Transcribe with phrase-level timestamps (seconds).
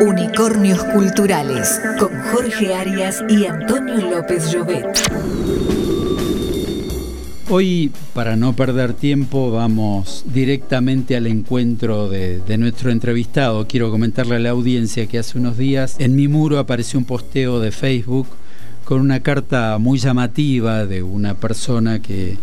[0.00, 4.86] Unicornios Culturales con Jorge Arias y Antonio López Llobet.
[7.48, 13.66] Hoy, para no perder tiempo, vamos directamente al encuentro de, de, nuestro entrevistado.
[13.66, 17.58] Quiero comentarle a la audiencia que hace unos días en mi muro apareció un posteo
[17.58, 18.28] de Facebook
[18.84, 22.38] con una carta muy llamativa de una persona que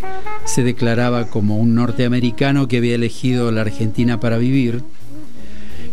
[0.46, 4.84] se declaraba como un norteamericano que había elegido la Argentina para vivir.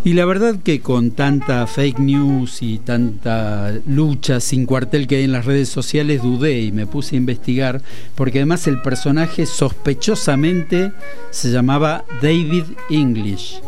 [0.05, 5.25] Y la verdad que con tanta fake news y tanta lucha sin cuartel que hay
[5.25, 7.83] en las redes sociales dudé y me puse a investigar
[8.17, 10.93] porque además el personaje sospechosamente
[11.31, 13.61] se llamaba David English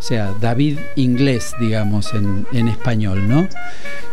[0.00, 3.46] o sea, David inglés, digamos, en, en, español, ¿no?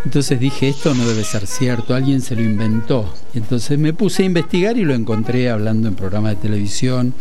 [0.04, 3.14] Entonces dije, esto no debe ser cierto, alguien se lo inventó.
[3.34, 7.14] Entonces me puse a investigar y lo encontré hablando en programa de televisión.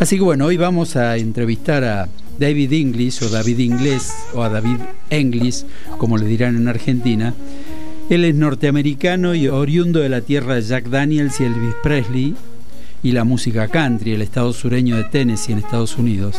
[0.00, 4.48] Así que bueno, hoy vamos a entrevistar a David English o David Inglés o a
[4.48, 4.78] David
[5.10, 5.64] English,
[5.98, 7.34] como le dirán en Argentina.
[8.10, 12.34] Él es norteamericano y oriundo de la tierra de Jack Daniels y Elvis Presley
[13.02, 16.36] y la música country, el estado sureño de Tennessee en Estados Unidos.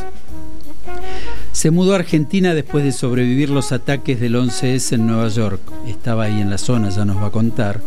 [1.51, 5.61] Se mudó a Argentina después de sobrevivir los ataques del 11S en Nueva York.
[5.87, 7.81] Estaba ahí en la zona, ya nos va a contar.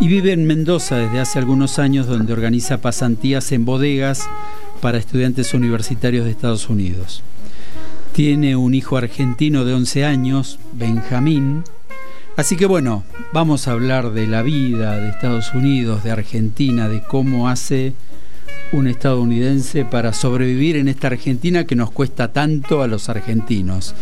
[0.00, 4.28] Y vive en Mendoza desde hace algunos años, donde organiza pasantías en bodegas
[4.80, 7.22] para estudiantes universitarios de Estados Unidos.
[8.12, 11.64] Tiene un hijo argentino de 11 años, Benjamín.
[12.36, 17.02] Así que bueno, vamos a hablar de la vida de Estados Unidos, de Argentina, de
[17.02, 17.92] cómo hace
[18.72, 23.94] un estadounidense para sobrevivir en esta Argentina que nos cuesta tanto a los argentinos.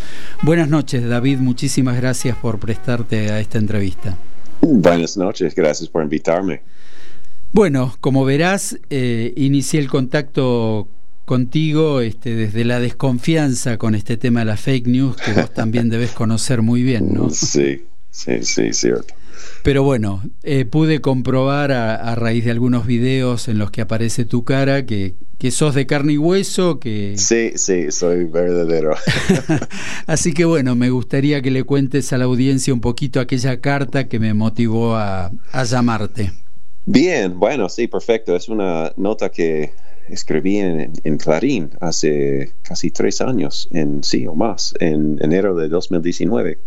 [0.42, 1.38] Buenas noches, David.
[1.38, 4.16] Muchísimas gracias por prestarte a esta entrevista.
[4.60, 6.62] Buenas noches, gracias por invitarme.
[7.52, 10.86] Bueno, como verás, eh, inicié el contacto
[11.24, 15.88] contigo este, desde la desconfianza con este tema de la fake news que vos también
[15.88, 17.30] debes conocer muy bien, ¿no?
[17.30, 19.14] Sí, sí, sí, cierto.
[19.62, 24.24] Pero bueno, eh, pude comprobar a, a, raíz de algunos videos en los que aparece
[24.24, 27.14] tu cara que, que sos de carne y hueso, que...
[27.16, 28.94] Sí, sí, soy verdadero.
[30.06, 34.06] Así que bueno, me gustaría que le cuentes a la audiencia un poquito aquella carta
[34.06, 36.32] que me motivó a, a llamarte.
[36.84, 38.36] Bien, bueno, sí, perfecto.
[38.36, 39.72] Es una nota que
[40.10, 45.68] escribí en, en, Clarín hace casi tres años, en sí o más, en enero de
[45.68, 46.58] 2019,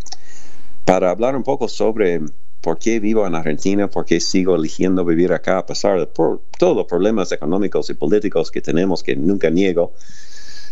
[0.85, 2.21] para hablar un poco sobre
[2.63, 6.41] por qué vivo en Argentina, por qué sigo eligiendo vivir acá a pesar de por
[6.57, 9.91] todos los problemas económicos y políticos que tenemos, que nunca niego.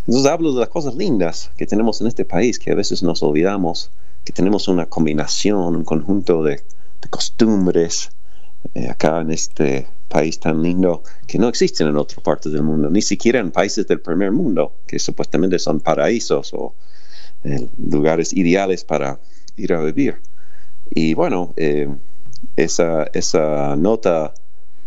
[0.07, 3.21] Entonces hablo de las cosas lindas que tenemos en este país, que a veces nos
[3.21, 3.91] olvidamos,
[4.23, 6.61] que tenemos una combinación, un conjunto de,
[7.01, 8.09] de costumbres
[8.73, 12.89] eh, acá en este país tan lindo que no existen en otras partes del mundo,
[12.89, 16.73] ni siquiera en países del primer mundo, que supuestamente son paraísos o
[17.43, 19.19] eh, lugares ideales para
[19.57, 20.21] ir a vivir.
[20.93, 21.87] Y bueno, eh,
[22.55, 24.33] esa, esa nota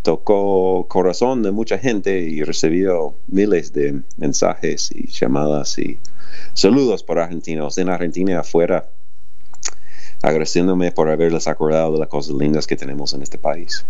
[0.03, 5.98] tocó corazón de mucha gente y recibió miles de mensajes y llamadas y
[6.53, 8.87] saludos por argentinos en Argentina y afuera,
[10.20, 13.86] agradeciéndome por haberles acordado de las cosas lindas que tenemos en este país.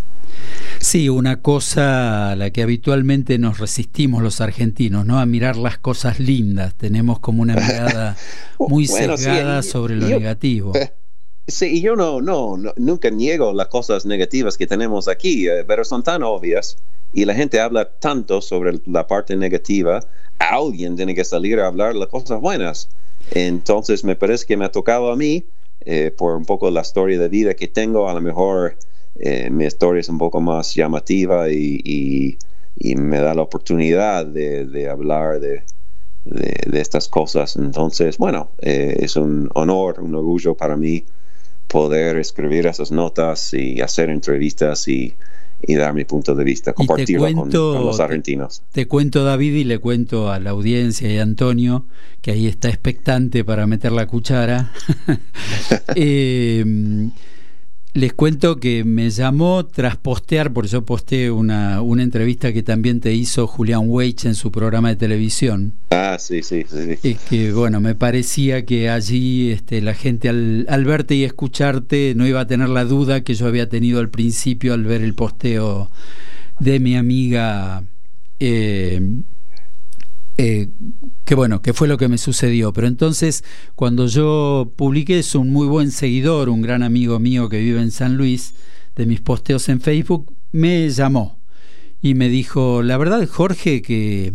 [0.78, 5.18] Sí, una cosa a la que habitualmente nos resistimos los argentinos, ¿no?
[5.18, 6.74] A mirar las cosas lindas.
[6.74, 8.16] Tenemos como una mirada
[8.58, 10.72] muy bueno, sesgada sí, sobre lo yo, negativo.
[11.46, 16.02] Sí, yo no, no, nunca niego las cosas negativas que tenemos aquí, eh, pero son
[16.02, 16.78] tan obvias
[17.12, 20.00] y la gente habla tanto sobre la parte negativa,
[20.38, 22.88] alguien tiene que salir a hablar las cosas buenas.
[23.32, 25.44] Entonces me parece que me ha tocado a mí,
[25.82, 28.78] eh, por un poco la historia de vida que tengo, a lo mejor
[29.16, 32.38] eh, mi historia es un poco más llamativa y,
[32.76, 35.62] y, me da la oportunidad de, de hablar de,
[36.24, 37.56] de, estas cosas.
[37.56, 41.04] Entonces, bueno, es un honor, un orgullo para mí
[41.74, 45.12] poder escribir esas notas y hacer entrevistas y,
[45.60, 48.62] y dar mi punto de vista, compartirlo cuento, con, con, los argentinos.
[48.70, 51.86] Te, te, cuento, David, y le cuento a la audiencia y a Antonio,
[52.22, 54.70] que ahí está expectante para meter la cuchara.
[55.96, 56.64] eh,
[57.94, 63.00] les cuento que me llamó tras postear, porque yo posteé una, una entrevista que también
[63.00, 65.74] te hizo Julián Weich en su programa de televisión.
[65.90, 66.98] Ah, sí, sí, sí.
[67.08, 72.14] Es que, bueno, me parecía que allí este, la gente al, al, verte y escucharte
[72.16, 75.14] no iba a tener la duda que yo había tenido al principio al ver el
[75.14, 75.90] posteo
[76.58, 77.84] de mi amiga
[78.40, 79.00] eh,
[80.36, 80.68] eh,
[81.24, 82.72] que bueno, que fue lo que me sucedió.
[82.72, 83.44] Pero entonces,
[83.74, 87.90] cuando yo publiqué, es un muy buen seguidor, un gran amigo mío que vive en
[87.90, 88.54] San Luis,
[88.96, 91.38] de mis posteos en Facebook, me llamó
[92.00, 94.34] y me dijo, la verdad Jorge que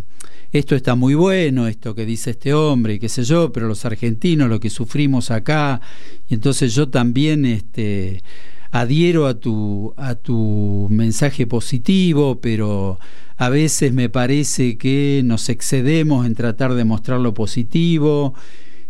[0.51, 3.85] esto está muy bueno, esto que dice este hombre, y qué sé yo, pero los
[3.85, 5.79] argentinos, lo que sufrimos acá,
[6.27, 8.23] y entonces yo también este,
[8.71, 12.99] adhiero a tu, a tu mensaje positivo, pero
[13.37, 18.33] a veces me parece que nos excedemos en tratar de mostrar lo positivo.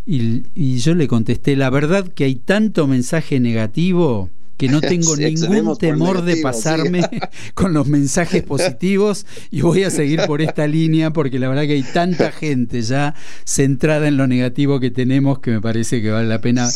[0.05, 4.29] Y, y yo le contesté, la verdad que hay tanto mensaje negativo
[4.59, 7.01] que no tengo ningún temor de pasarme
[7.55, 11.73] con los mensajes positivos y voy a seguir por esta línea porque la verdad que
[11.73, 13.15] hay tanta gente ya
[13.45, 16.67] centrada en lo negativo que tenemos que me parece que vale la pena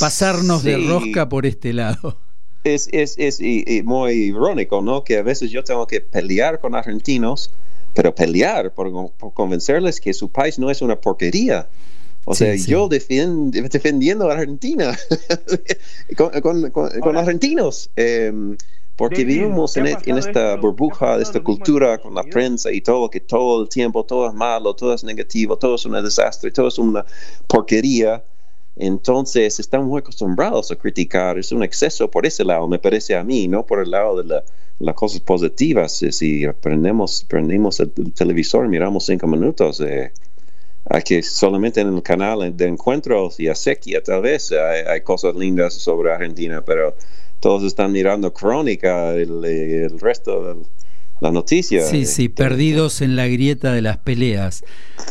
[0.00, 2.31] pasarnos de rosca por este lado.
[2.64, 3.40] Es, es, es
[3.84, 5.02] muy irónico, ¿no?
[5.02, 7.50] Que a veces yo tengo que pelear con argentinos,
[7.94, 11.68] pero pelear por, por convencerles que su país no es una porquería.
[12.24, 14.96] O sea, yo defendiendo a Argentina,
[16.16, 18.56] con, con, argentinos, em,
[18.94, 23.18] porque vivimos en, en, esta burbuja de esta cultura con la prensa y todo, que
[23.18, 26.78] todo el tiempo todo es malo, todo es negativo, todo es un desastre, todo es
[26.78, 27.04] una
[27.48, 28.22] porquería.
[28.76, 33.22] Entonces estamos muy acostumbrados a criticar, es un exceso por ese lado, me parece a
[33.22, 34.42] mí, no por el lado de
[34.78, 35.92] las cosas positivas.
[35.92, 39.80] Si prendemos, prendemos el televisor, miramos cinco minutos.
[39.80, 40.12] Eh,
[40.86, 45.36] hay que solamente en el canal de encuentros y a sequía tal vez hay, cosas
[45.36, 46.96] lindas sobre Argentina, pero
[47.40, 50.62] todos están mirando crónica, el, el resto de
[51.22, 51.82] la noticia.
[51.82, 54.64] Sí, sí, perdidos en la grieta de las peleas.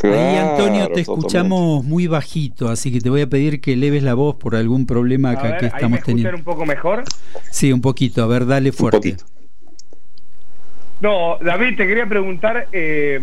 [0.03, 4.13] Ahí, Antonio, te escuchamos muy bajito, así que te voy a pedir que leves la
[4.13, 6.35] voz por algún problema acá que estamos ¿ahí teniendo.
[6.35, 7.03] un poco mejor?
[7.49, 9.17] Sí, un poquito, a ver, dale fuerte.
[10.99, 12.67] No, David, te quería preguntar...
[12.71, 13.19] Eh,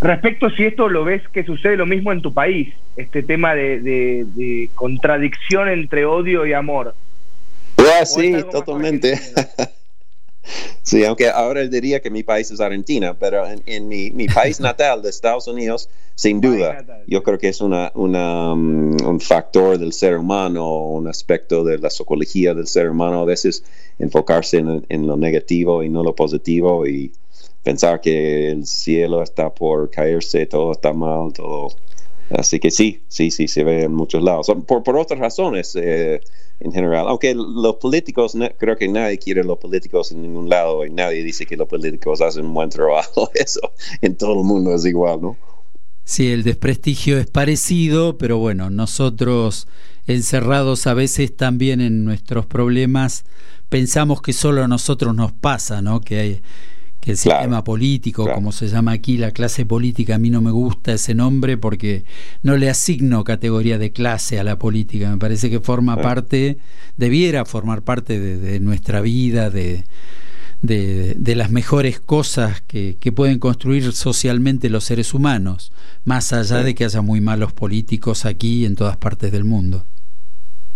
[0.00, 4.68] Respecto si esto lo ves que sucede lo mismo en tu país, este tema de,
[4.74, 6.94] contradicción entre odio y amor.
[8.04, 9.18] sí, totalmente.
[10.82, 15.10] sí, aunque ahora diría que mi país es Argentina, pero en, mi, país natal de
[15.10, 20.86] Estados Unidos, sin duda, yo creo que es una, um, un factor del ser humano,
[20.86, 23.64] un aspecto de la psicología del ser humano, a veces
[23.98, 27.12] enfocarse en, en lo negativo y no lo positivo y
[27.62, 31.68] pensar que el cielo está por caerse, todo está mal, todo.
[32.30, 34.52] Así que sí, sí, sí, se ve en muchos lados.
[34.66, 36.20] Por, por otras razones, eh,
[36.60, 37.06] en general.
[37.08, 41.46] Aunque los políticos, creo que nadie quiere los políticos en ningún lado y nadie dice
[41.46, 43.30] que los políticos hacen un buen trabajo.
[43.34, 43.60] Eso
[44.00, 45.36] en todo el mundo es igual, ¿no?
[46.04, 49.66] Sí, el desprestigio es parecido, pero bueno, nosotros
[50.06, 53.24] encerrados a veces también en nuestros problemas
[53.68, 56.00] pensamos que solo a nosotros nos pasa, ¿no?
[56.00, 56.42] Que hay
[57.06, 60.92] el sistema político, como se llama aquí, la clase política, a mí no me gusta
[60.92, 62.04] ese nombre porque
[62.42, 65.10] no le asigno categoría de clase a la política.
[65.10, 66.58] Me parece que forma parte,
[66.96, 69.84] debiera formar parte de, nuestra vida, de,
[70.62, 75.72] de, las mejores cosas que, pueden construir socialmente los seres humanos,
[76.04, 79.84] más allá de que haya muy malos políticos aquí y en todas partes del mundo.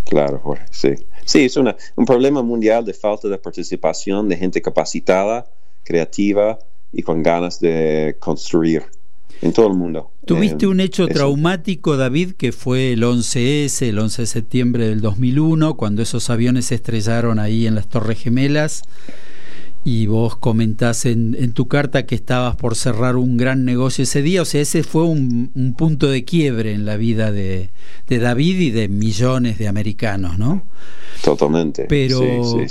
[0.05, 0.95] Claro, Jorge, sí.
[1.25, 5.47] Sí, es una, un problema mundial de falta de participación de gente capacitada
[5.85, 6.59] creativa
[6.93, 8.85] y con ganas de construir
[9.43, 10.11] en todo el mundo.
[10.27, 15.77] Tuviste un hecho traumático, David, que fue el 11S, el 11 de septiembre del 2001,
[15.77, 18.83] cuando esos aviones se estrellaron ahí en las Torres Gemelas
[19.83, 24.43] y vos comentás en, tu carta que estabas por cerrar un gran negocio ese día,
[24.43, 27.71] o sea, ese fue un, punto de quiebre en la vida de,
[28.09, 30.65] David y de millones de americanos, ¿no?
[31.23, 31.87] Totalmente.
[31.89, 32.21] Pero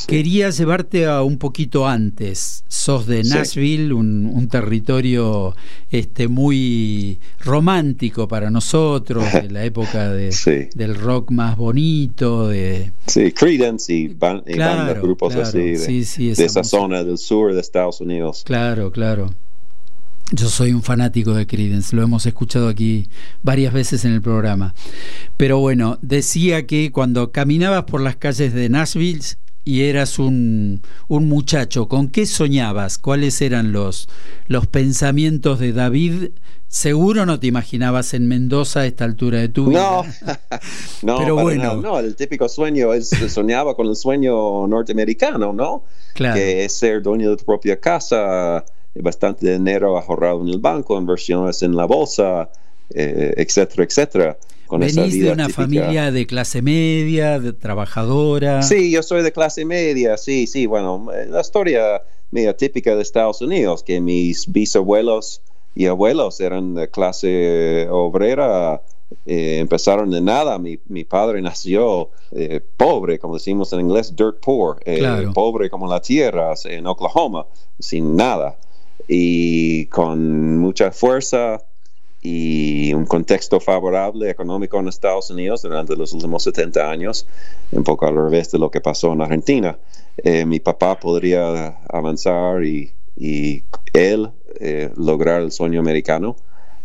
[0.07, 2.63] quería llevarte a un poquito antes.
[2.67, 5.55] Sos de Nashville, un, territorio
[5.91, 12.47] este, muy romántico para nosotros, de la época de, del rock más bonito.
[12.47, 12.91] De...
[13.05, 14.17] Sí, Creedence y,
[15.01, 18.43] grupos así de, de esa zona del sur de Estados Unidos.
[18.45, 19.33] Claro, claro.
[20.31, 23.09] Yo soy un fanático de Creedence, lo hemos escuchado aquí
[23.41, 24.75] varias veces en el programa.
[25.37, 29.23] Pero bueno, decía que cuando caminabas por las calles de Nashville
[29.65, 32.97] y eras un, un muchacho, ¿con qué soñabas?
[32.97, 34.09] ¿Cuáles eran los,
[34.47, 36.29] los pensamientos de David
[36.69, 39.79] Seguro no te imaginabas en Mendoza a esta altura de tu vida.
[39.81, 40.05] No,
[41.01, 41.77] no, pero bueno.
[41.77, 45.83] No, el típico sueño es soñaba con el sueño norteamericano, ¿no?
[46.13, 46.35] Claro.
[46.35, 48.63] Que es ser dueño de tu propia casa,
[48.93, 52.51] bastante dinero ahorrado en el banco, inversiones en la bolsa,
[52.91, 54.37] eh, etcétera, etcétera.
[54.69, 58.61] Con Venís de una familia de clase media, de trabajadora.
[58.61, 60.67] Sí, yo soy de clase media, sí, sí.
[60.67, 65.41] Bueno, la historia media típica de Estados Unidos, que mis bisabuelos
[65.73, 68.83] y abuelos eran de clase obrera,
[69.25, 70.59] eh, empezaron de nada.
[70.59, 75.87] Mi, mi padre nació eh, pobre, como decimos en inglés, dirt poor, eh, pobre como
[75.87, 77.47] la tierra en Oklahoma,
[77.79, 78.55] sin nada.
[79.07, 81.59] y con mucha fuerza
[82.21, 87.25] y un contexto favorable económico en Estados Unidos durante los últimos 70 años,
[87.71, 89.77] un poco al revés de lo que pasó en Argentina.
[90.17, 92.91] Eh, mi papá podría avanzar y,
[93.93, 94.29] él
[94.61, 96.37] eh, lograr el sueño americano.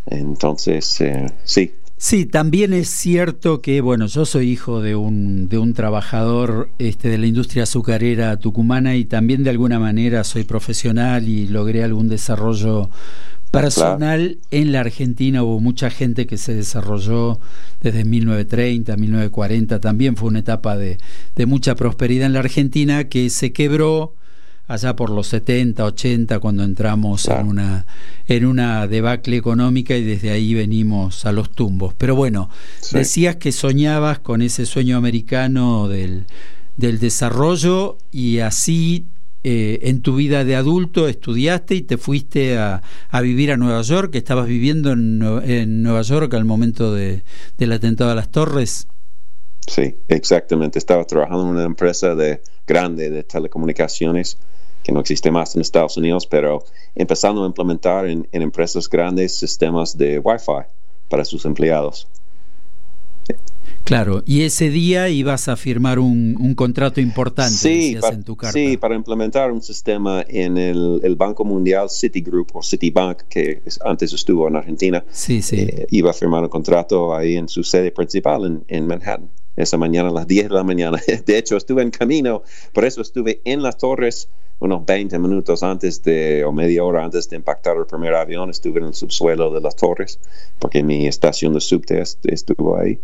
[0.06, 5.58] Entonces, eh, sí, Sí, también es cierto que, bueno, yo soy hijo de un, de
[5.58, 11.28] un trabajador este, de la industria azucarera tucumana y también de alguna manera soy profesional
[11.28, 12.90] y logré algún desarrollo
[13.60, 15.42] personal en la Argentina.
[15.42, 17.40] Hubo mucha gente que se desarrolló
[17.80, 19.80] desde 1930, 1940.
[19.80, 20.98] También fue una etapa de,
[21.36, 24.14] de mucha prosperidad en la Argentina que se quebró
[24.66, 27.86] allá por los 70, 80, cuando entramos en, una,
[28.26, 31.94] en una debacle económica y desde ahí venimos a los tumbos.
[31.94, 32.48] Pero bueno,
[32.92, 36.26] decías que soñabas con ese sueño americano del,
[36.76, 39.06] del desarrollo y así
[39.44, 42.82] eh, en tu vida de adulto estudiaste y te fuiste a,
[43.22, 47.22] vivir a Nueva York, estabas viviendo en, en Nueva York al momento de,
[47.58, 48.88] del atentado a las torres.
[49.66, 50.78] Sí, exactamente.
[50.78, 54.36] Estaba trabajando en una empresa de grande de telecomunicaciones
[54.82, 56.62] que no existe más en Estados Unidos, pero
[56.94, 60.68] empezando a implementar en, empresas grandes sistemas de Wi-Fi
[61.08, 62.06] para sus empleados.
[63.84, 68.52] Claro, y ese día ibas a firmar un, contrato importante sí, para, en tu carta.
[68.52, 74.48] Sí, para implementar un sistema en el, Banco Mundial Citigroup o Citibank, que antes estuvo
[74.48, 75.04] en Argentina.
[75.10, 75.60] Sí, sí.
[75.60, 79.76] Eh, iba a firmar un contrato ahí en su sede principal en, en Manhattan esa
[79.76, 81.00] mañana a las 10 de la mañana.
[81.26, 84.28] De hecho, estuve en camino, por eso estuve en las torres
[84.64, 88.80] unos 20 minutos antes de, o media hora antes de impactar el primer avión, estuve
[88.80, 90.18] en el subsuelo de las torres,
[90.58, 92.98] porque mi estación de subte estuvo ahí.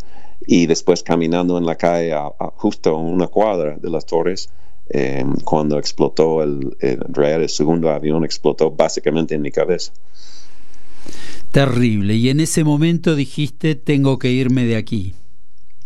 [0.47, 4.49] Y después caminando en la calle, a, justo una cuadra de las torres,
[4.89, 9.93] eh, cuando explotó el, el, el segundo avión, explotó básicamente en mi cabeza.
[11.53, 12.15] Terrible.
[12.15, 15.15] Y en ese momento dijiste, tengo que irme de aquí.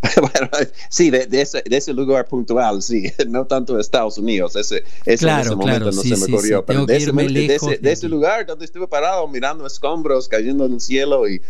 [0.21, 0.51] bueno,
[0.89, 5.57] sí, de, ese, lugar puntual, sí, no tanto de Estados Unidos, ese, ese en ese
[5.57, 10.69] momento no se me ocurrió, pero de ese, lugar donde estuve parado mirando escombros cayendo
[10.69, 11.41] del cielo y,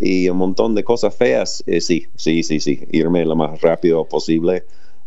[0.00, 4.04] y un montón de cosas feas, eh, sí, sí, sí, sí, irme lo más rápido
[4.04, 4.64] posible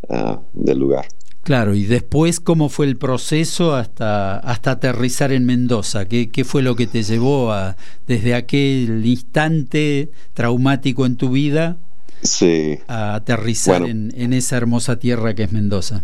[0.09, 1.07] ah, del lugar.
[1.43, 6.05] Claro, y después, ¿cómo fue el proceso hasta, hasta aterrizar en Mendoza?
[6.05, 7.75] ¿Qué, ¿Qué, fue lo que te llevó a,
[8.07, 11.77] desde aquel instante traumático en tu vida
[12.23, 12.79] sí.
[12.87, 16.03] a aterrizar en, esa hermosa tierra que es Mendoza.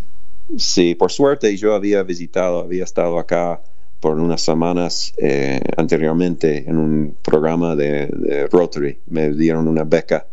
[0.58, 3.62] Sí, por suerte yo había visitado, había estado acá
[4.00, 8.98] por unas semanas eh, anteriormente en un programa de, Rotary.
[9.08, 10.26] Me dieron una beca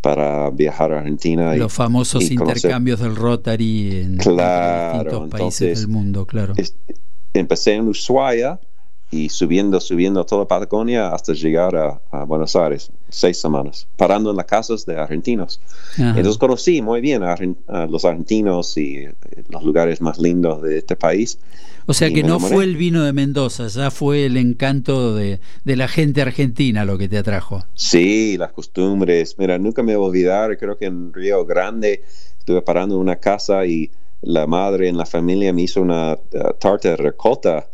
[0.00, 1.56] para viajar a Argentina.
[1.56, 6.54] Los famosos intercambios del Rotary en, distintos países del mundo, claro.
[7.32, 8.60] empecé en Ushuaia
[9.10, 14.46] y subiendo, subiendo toda Patagonia hasta llegar a, Buenos Aires, seis semanas, parando en las
[14.46, 15.60] casas de argentinos.
[15.96, 17.36] Entonces conocí muy bien a,
[17.86, 19.14] los argentinos y eh,
[19.48, 21.38] los lugares más lindos de este país.
[21.86, 25.76] O sea que no fue el vino de Mendoza, ya fue el encanto de, de,
[25.76, 27.64] la gente argentina lo que te atrajo.
[27.74, 29.36] Sí, las costumbres.
[29.38, 32.02] Mira, nunca me voy a olvidar, creo que en Río Grande
[32.40, 33.90] estuve parando en una casa y
[34.22, 37.68] la madre en la familia me hizo una uh, tarta de ricota.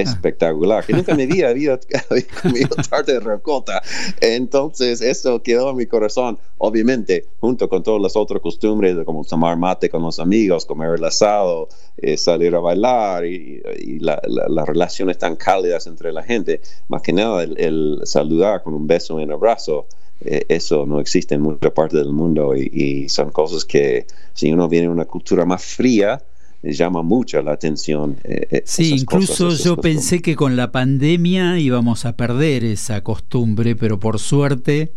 [0.00, 1.78] Espectacular, que nunca me había, había
[2.42, 3.82] comido tarta de ricota.
[4.20, 9.56] Entonces, eso quedó en mi corazón, obviamente, junto con todas las otras costumbres, como tomar
[9.56, 13.60] mate con los amigos, comer el asado, eh, salir a bailar y,
[14.00, 16.60] las relaciones tan cálidas entre la gente.
[16.88, 19.86] Más que nada, el, saludar con un beso y un abrazo.
[20.20, 24.52] Eh, eso no existe en mucha parte del mundo y, y son cosas que si
[24.52, 26.20] uno viene de una cultura más fría,
[26.62, 28.16] llama mucho la atención.
[28.24, 33.76] Eh, eh, sí, incluso yo pensé que con la pandemia íbamos a perder esa costumbre,
[33.76, 34.92] pero por suerte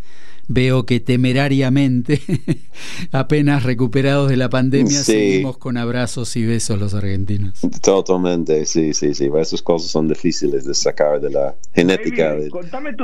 [0.48, 2.22] veo que temerariamente,
[3.12, 7.60] apenas recuperados de la pandemia, seguimos con abrazos y besos los argentinos.
[7.82, 9.30] Totalmente, sí, sí, sí.
[9.40, 12.52] Esas cosas son difíciles de sacar de la genética del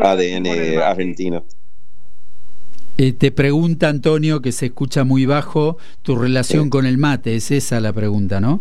[0.01, 1.45] ADN argentino.
[2.99, 7.35] Eh, te pregunta Antonio, que se escucha muy bajo, tu relación con el mate.
[7.35, 8.59] Es esa la pregunta, ¿no?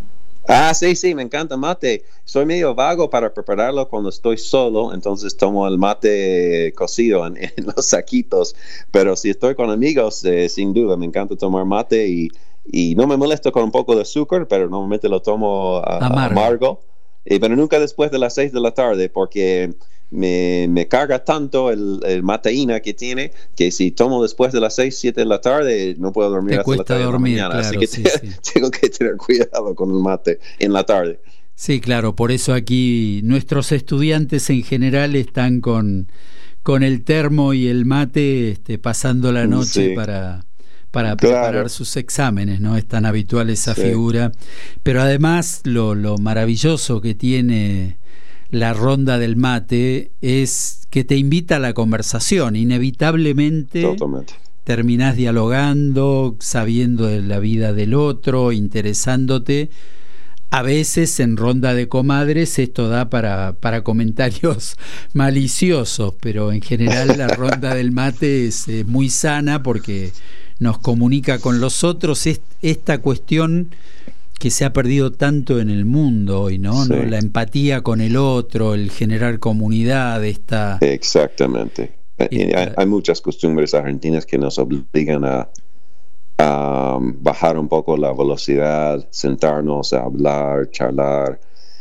[0.48, 2.04] Ah, sí, sí, me encanta mate.
[2.24, 7.36] Soy medio vago para prepararlo cuando estoy solo, entonces tomo el mate cocido en,
[7.76, 8.54] los saquitos.
[8.90, 12.28] Pero si estoy con amigos, eh, sin duda, me encanta tomar mate y,
[12.70, 16.80] y, no me molesto con un poco de azúcar, pero normalmente lo tomo amargo.
[17.24, 19.74] Y, pero nunca después de las seis de la tarde, porque
[20.10, 24.76] me, me carga tanto el, el, mateína que tiene que si tomo después de las
[24.76, 27.58] 6, 7 de la tarde no puedo dormir hasta la tarde dormir, mañana.
[27.58, 27.86] Así que
[28.54, 31.20] tengo que tener cuidado con el mate en la tarde.
[31.54, 36.08] Sí, claro, por eso aquí nuestros estudiantes en general están con,
[36.62, 40.44] con el termo y el mate este, pasando la noche para,
[40.90, 42.76] para preparar sus exámenes, ¿no?
[42.76, 44.32] Es tan habitual esa figura.
[44.82, 47.96] Pero además lo, lo maravilloso que tiene
[48.50, 53.82] la ronda del mate es que te invita a la conversación, inevitablemente.
[53.82, 54.34] Totalmente
[54.66, 59.70] terminás dialogando, sabiendo de la vida del otro, interesándote.
[60.50, 64.74] A veces en ronda de comadres esto da para, para comentarios
[65.12, 70.10] maliciosos, pero en general la ronda del mate es eh, muy sana porque
[70.58, 72.26] nos comunica con los otros.
[72.26, 73.68] Es, esta cuestión
[74.38, 76.84] que se ha perdido tanto en el mundo hoy, ¿no?
[76.84, 80.78] La empatía con el otro, el generar comunidad, esta...
[80.80, 85.48] Exactamente hay, muchas costumbres argentinas que nos obligan a,
[86.96, 91.40] um, bajar un poco la velocidad, sentarnos a hablar, charlar,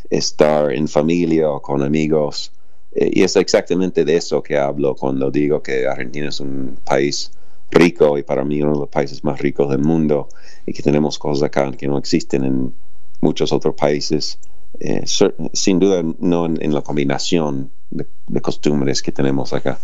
[0.09, 2.51] estar en familia o con amigos.
[2.93, 7.31] Eh, y es exactamente de eso que hablo cuando digo que Argentina es un país
[7.71, 10.29] rico y para mí uno de los países más ricos del mundo
[10.65, 12.73] y que tenemos cosas acá que no existen en
[13.21, 14.39] muchos otros países.
[14.79, 15.05] Eh,
[15.53, 18.05] sin duda no en, la combinación de,
[18.41, 19.79] costumbres que tenemos acá.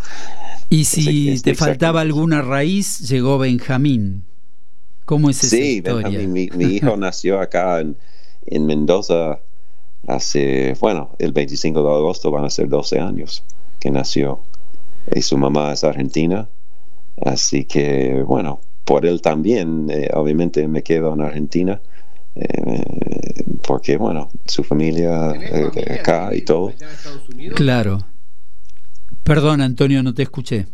[0.69, 4.25] Y si te faltaba alguna raíz, llegó Benjamín.
[5.05, 7.97] ¿Cómo es esa sí, Benjamín, mi, hijo nació acá en,
[8.45, 9.39] en, Mendoza
[10.07, 13.43] hace, bueno, el 25 de agosto van a ser 12 años
[13.79, 14.39] que nació.
[15.13, 16.47] Y su mamá es argentina.
[17.24, 21.82] Así que, bueno, por él también, eh, obviamente me quedo en Argentina
[22.36, 26.74] eh, porque bueno, su familia eh, acá y todo.
[27.56, 28.06] Claro.
[29.24, 30.66] Perdón, Antonio, no te escuché.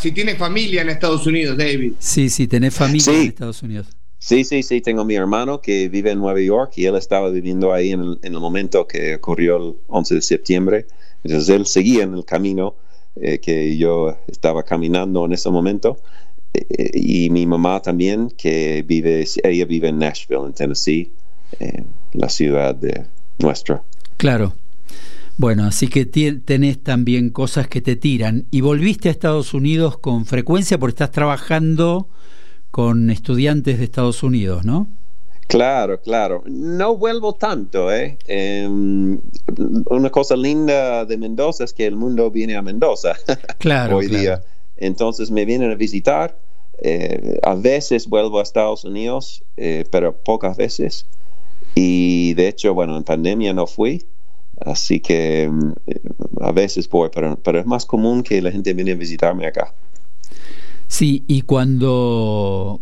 [0.00, 1.92] si tienes familia en Estados Unidos, David.
[1.98, 3.86] Sí, sí, tenés familia en Estados Unidos.
[4.18, 7.72] Sí, sí, sí, tengo mi hermano que vive en Nueva York y él estaba viviendo
[7.72, 10.86] ahí en el, en el momento que ocurrió el 11 de septiembre.
[11.22, 12.74] Entonces él seguía en el camino
[13.20, 15.98] eh, que yo estaba caminando en ese momento
[16.94, 21.12] y mi mamá también, que vive, ella vive en Nashville, en Tennessee,
[22.14, 23.04] la ciudad de
[23.38, 23.82] nuestra.
[24.16, 24.54] Claro.
[25.38, 28.46] Bueno, así que tenés también cosas que te tiran.
[28.50, 32.08] Y volviste a Estados Unidos con frecuencia porque estás trabajando
[32.72, 34.88] con estudiantes de Estados Unidos, ¿no?
[35.48, 36.42] Claro, claro.
[36.46, 38.18] No vuelvo tanto, ¿eh?
[38.26, 39.18] Em,
[39.86, 43.14] una cosa linda de Mendoza es que el mundo viene a Mendoza
[43.58, 44.42] claro, hoy día.
[44.76, 46.36] Entonces me vienen a visitar
[46.80, 51.06] eh, a veces vuelvo a Estados Unidos, eh, pero pocas veces.
[51.74, 54.06] Y de hecho, bueno, en pandemia no fui,
[54.60, 55.72] así que mm,
[56.40, 59.74] a veces voy, pero, pero es más común que la gente viene a visitarme acá.
[60.86, 62.80] Sí, y cuando,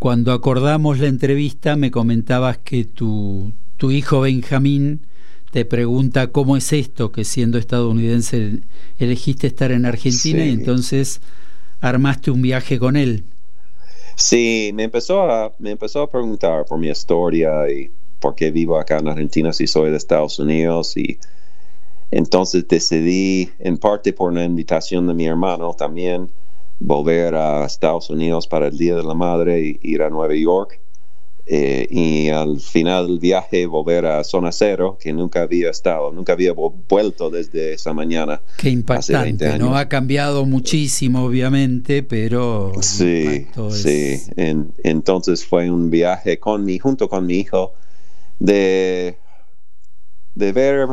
[0.00, 5.02] cuando acordamos la entrevista me comentabas que tu, tu hijo Benjamín
[5.52, 8.60] te pregunta cómo es esto, que siendo estadounidense
[8.98, 11.20] elegiste estar en Argentina y entonces
[11.82, 13.24] armaste un viaje con él.
[14.16, 18.78] Sí, me empezó, a, me empezó a preguntar por mi historia y por qué vivo
[18.78, 21.18] acá en Argentina si soy de Estados Unidos y
[22.10, 26.30] entonces decidí, en parte por una invitación de mi hermano también,
[26.80, 30.80] volver a Estados Unidos para el Día de la Madre e ir a Nueva York
[31.46, 36.32] eh, y al final del viaje volver a zona cero, que nunca había estado, nunca
[36.32, 38.40] había vuelto desde esa mañana.
[38.56, 39.76] Qué impactante, ¿no?
[39.76, 42.72] Ha cambiado muchísimo, obviamente, pero...
[42.80, 44.22] Sí, sí.
[44.84, 47.74] entonces fue un viaje con mi, junto con mi hijo
[48.38, 49.18] de,
[50.34, 50.86] de ver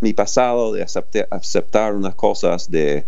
[0.00, 0.82] mi pasado, de
[1.30, 3.06] aceptar unas cosas, de,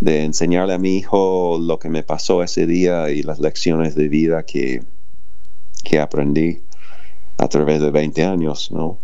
[0.00, 4.08] de enseñarle a mi hijo lo que me pasó ese día y las lecciones de
[4.08, 4.82] vida que
[5.82, 6.60] que aprendí
[7.38, 8.98] a través de 20 años, ¿no?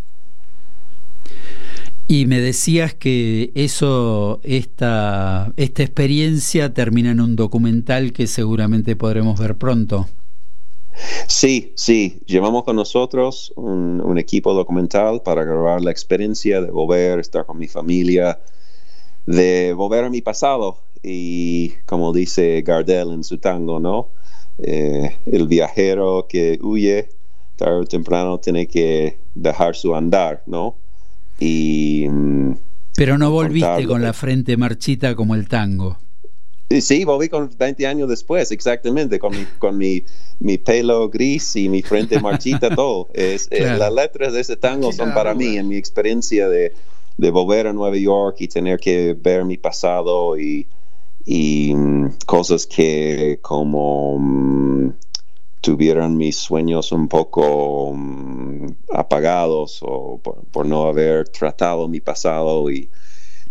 [2.06, 9.40] Y me decías que eso, esta, esta experiencia termina en un documental que seguramente podremos
[9.40, 10.06] ver pronto.
[11.26, 17.18] Sí, sí, llevamos con nosotros un, un, equipo documental para grabar la experiencia de volver,
[17.18, 18.38] estar con mi familia,
[19.26, 24.10] de volver a mi pasado y como dice Gardel en su tango, ¿no?
[24.58, 27.08] Eh, el viajero que huye
[27.56, 30.76] tarde o temprano tiene que dejar su andar, ¿no?
[31.38, 32.54] Y mm,
[32.96, 35.98] pero no volviste con la frente marchita como el tango.
[36.80, 40.02] Sí, volví con 20 años después, exactamente, con mi, con mi,
[40.40, 43.08] mi pelo gris y mi frente marchita, todo.
[43.12, 46.72] Es, eh, las letras de ese tango son para mí, en mi experiencia de,
[47.16, 50.68] de volver a Nueva York y tener que ver mi pasado y,
[51.24, 54.94] y mm, cosas que como mm,
[55.60, 60.20] tuvieran mis sueños un poco mm, apagados o
[60.52, 62.90] por, no haber tratado mi pasado y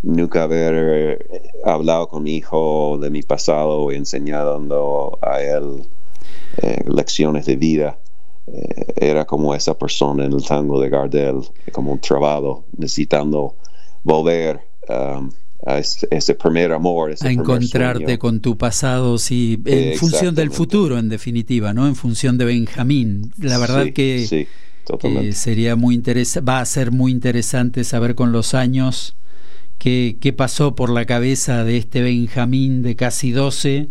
[0.01, 5.87] nunca haber hablado con mi hijo de mi pasado y enseñando a él
[6.85, 7.97] lecciones de vida.
[8.95, 13.55] Era como esa persona en el tango de Gardel, como un trabado, necesitando
[14.03, 15.31] volver um,
[15.65, 17.15] a ese, primer amor.
[17.21, 21.87] a encontrarte con tu pasado, sí, en función del futuro, en definitiva, ¿no?
[21.87, 23.31] En función de Benjamín.
[23.37, 24.47] La verdad que
[25.31, 29.15] sería muy interesante, va a ser muy interesante saber con los años
[29.77, 33.87] qué, qué pasó por la cabeza de este Benjamín de casi 12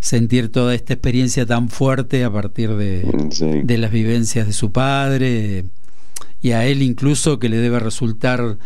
[0.00, 5.66] sentir toda esta experiencia tan fuerte a partir de, de las vivencias de su padre
[6.40, 8.58] y a él incluso que le debe resultar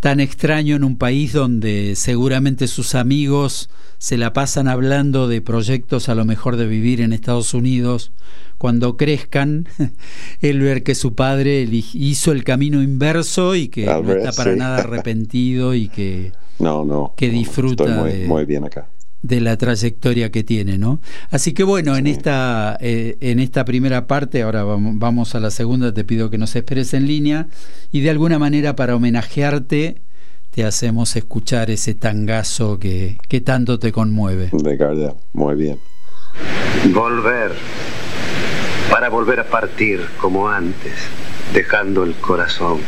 [0.00, 6.08] tan extraño en un país donde seguramente sus amigos se la pasan hablando de proyectos
[6.08, 8.10] a lo mejor de vivir en Estados Unidos.
[8.58, 9.68] Cuando crezcan,
[10.40, 14.78] él ver que su padre hizo el camino inverso y que no está para nada
[14.78, 18.88] arrepentido y que, no, no, que disfruta muy bien acá
[19.22, 21.00] de la trayectoria que tiene, ¿no?
[21.30, 25.94] Así que bueno, en esta eh, en esta primera parte, ahora vamos, a la segunda,
[25.94, 27.46] te pido que nos esperes en línea
[27.92, 30.02] y de alguna manera para homenajearte
[30.50, 34.50] te hacemos escuchar ese tangazo que, que tanto te conmueve.
[34.52, 35.78] De muy bien.
[36.92, 37.52] Volver,
[38.90, 40.92] para volver a partir como antes,
[41.54, 42.80] dejando el corazón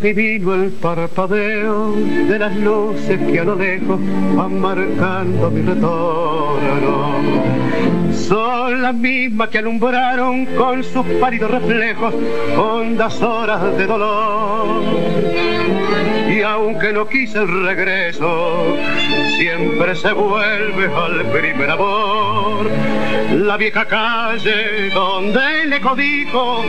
[0.00, 3.98] divino el parpadeo de las luces que a lo lejos
[4.34, 7.12] van marcando mi retorno.
[8.12, 12.14] Son las mismas que alumbraron con sus pálidos reflejos
[12.56, 14.82] hondas horas de dolor.
[16.32, 18.74] Y aunque no quise el regreso,
[19.36, 22.70] siempre se vuelve al primer amor.
[23.32, 26.64] La vieja calle donde le codijo,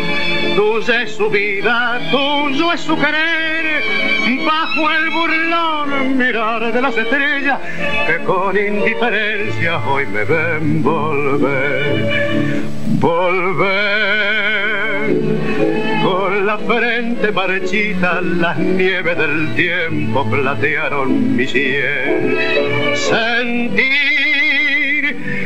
[0.57, 3.83] tuya es su vida, tuyo es su querer,
[4.45, 7.59] bajo el burlón mirar de las estrellas
[8.05, 12.63] que con indiferencia hoy me ven volver,
[12.99, 13.93] volver.
[16.13, 22.37] Con la frente marchita las nieves del tiempo platearon mi sien.
[22.93, 23.55] Sentir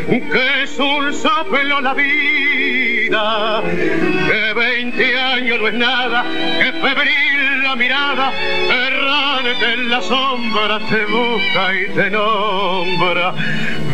[0.08, 6.26] que es un soplo la vida, que veinte años no es nada,
[6.60, 8.34] que febril la mirada,
[8.70, 13.34] errante en la sombra te busca y te nombra.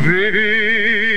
[0.03, 1.12] Vivir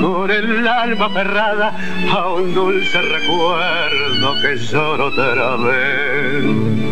[0.00, 1.76] con el alma cerrada
[2.12, 6.90] a un dulce recuerdo que lloro otra vez.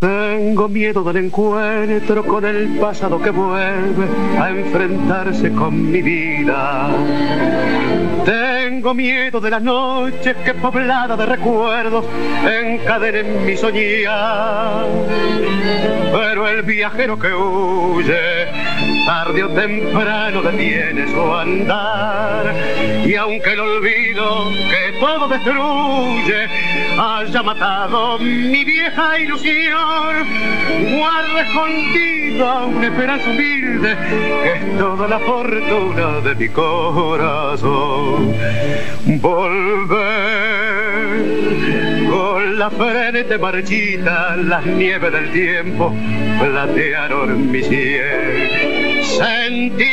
[0.00, 4.06] Tengo miedo del encuentro con el pasado que vuelve
[4.38, 6.88] a enfrentarse con mi vida.
[8.24, 12.04] Tengo miedo de las noches que poblada de recuerdos
[12.44, 14.86] encadenen mi soñar.
[16.12, 18.46] Pero el viajero que huye,
[19.08, 22.54] tarde o temprano detiene su andar.
[23.06, 26.46] Y aunque el olvido que todo destruye
[26.98, 30.26] haya matado mi vieja ilusión,
[30.94, 33.96] guarda escondida una esperanza humilde
[34.42, 38.34] que es toda la fortuna de mi corazón.
[39.06, 40.08] Volver
[42.10, 45.94] con la frente marchita, las nieves del tiempo
[46.38, 48.77] platearon mi cielo.
[49.18, 49.84] Sentir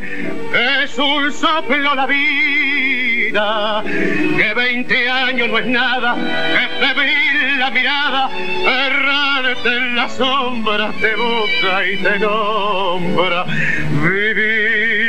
[0.00, 7.70] que es un soplo la vida, que veinte años no es nada, que febril la
[7.70, 8.30] mirada,
[8.86, 13.44] errante en la sombra te busca y te nombra.
[14.02, 15.04] Vivir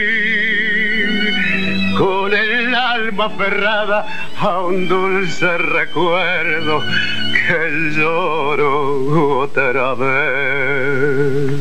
[1.98, 4.06] con el alma aferrada
[4.42, 6.84] a un dulce recuerdo
[7.32, 11.56] que lloro otra vez.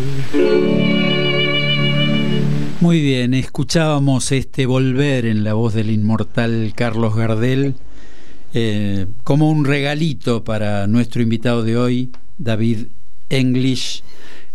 [2.85, 7.77] Muy bien, escuchábamos este volver en la voz del inmortal Carlos Gardel
[8.53, 12.89] eh, como un regalito para nuestro invitado de hoy, David
[13.31, 14.03] English.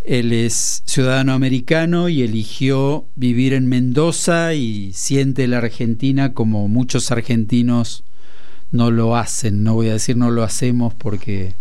[0.06, 7.12] Él es ciudadano americano y eligió vivir en Mendoza y siente la Argentina como muchos
[7.12, 8.04] argentinos
[8.72, 9.64] no lo hacen.
[9.64, 11.56] No voy a decir no lo hacemos porque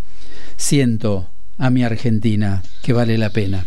[0.59, 3.64] siento a mi Argentina que vale la pena.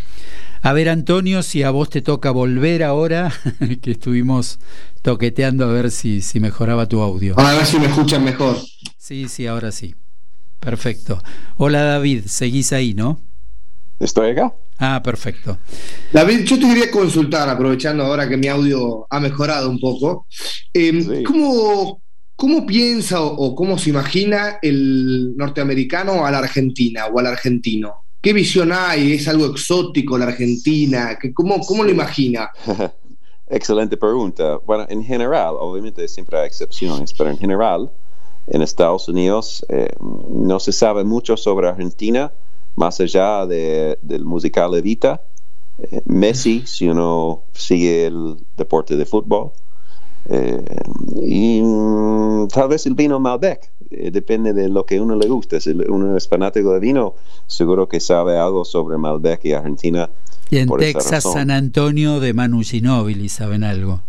[0.63, 3.33] A ver, Antonio, si a vos te toca volver ahora,
[3.81, 4.59] que estuvimos
[5.01, 7.39] toqueteando a ver si, si mejoraba tu audio.
[7.39, 8.57] A ver si me escuchan mejor.
[8.97, 9.95] Sí, sí, ahora sí.
[10.59, 11.21] Perfecto.
[11.57, 13.19] Hola David, seguís ahí, ¿no?
[13.99, 14.53] ¿Estoy acá?
[14.77, 15.57] Ah, perfecto.
[16.13, 20.27] David, yo te quería consultar, aprovechando ahora que mi audio ha mejorado un poco,
[20.73, 21.23] eh, Sí.
[21.23, 22.01] ¿cómo,
[22.35, 28.05] cómo piensa o, o cómo se imagina el norteamericano a la Argentina o al argentino?
[28.21, 29.13] ¿Qué visión hay?
[29.13, 31.17] ¿Es algo exótico la Argentina?
[31.19, 32.49] ¿Qué- ¿Cómo, cómo lo imagina?
[33.47, 34.57] Excelente pregunta.
[34.65, 37.91] Bueno, en general, obviamente siempre hay excepciones, pero en general,
[38.47, 42.31] en Estados Unidos eh, no se sabe mucho sobre Argentina,
[42.75, 45.21] más allá de- del musical Evita.
[45.79, 49.51] Eh, Messi, si uno sigue el deporte de fútbol.
[50.29, 50.63] Eh,
[51.21, 55.59] y mm, tal vez el vino Malbec, eh, depende de lo que uno le guste.
[55.59, 57.15] Si uno es fanático de vino,
[57.47, 60.09] seguro que sabe algo sobre Malbec y Argentina.
[60.49, 61.23] Y en por Texas.
[61.23, 64.01] San Antonio de Manu Ginóbili, ¿saben algo?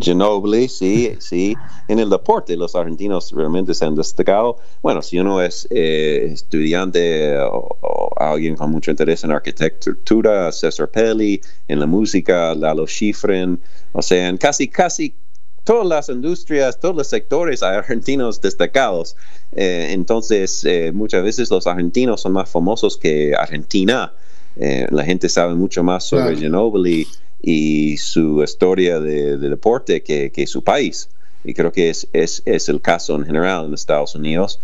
[0.00, 1.54] Ginobili, sí, sí.
[1.86, 4.56] En el deporte los argentinos realmente se han destacado.
[4.82, 10.88] Bueno, si uno es eh, estudiante o, o alguien con mucho interés en arquitectura, César
[10.88, 13.60] Pelli, en la música, Lalo Schifrin,
[13.92, 15.14] o sea, en casi, casi
[15.64, 19.16] todas las industrias, todos los sectores hay argentinos destacados.
[19.52, 24.12] Eh, entonces, eh, muchas veces los argentinos son más famosos que Argentina.
[24.56, 26.38] Eh, la gente sabe mucho más sobre Claro.
[26.38, 27.06] Ginobili
[27.42, 31.08] y su historia de, de deporte que, que su país.
[31.44, 34.60] Y creo que es, es, es el caso en general en Estados Unidos.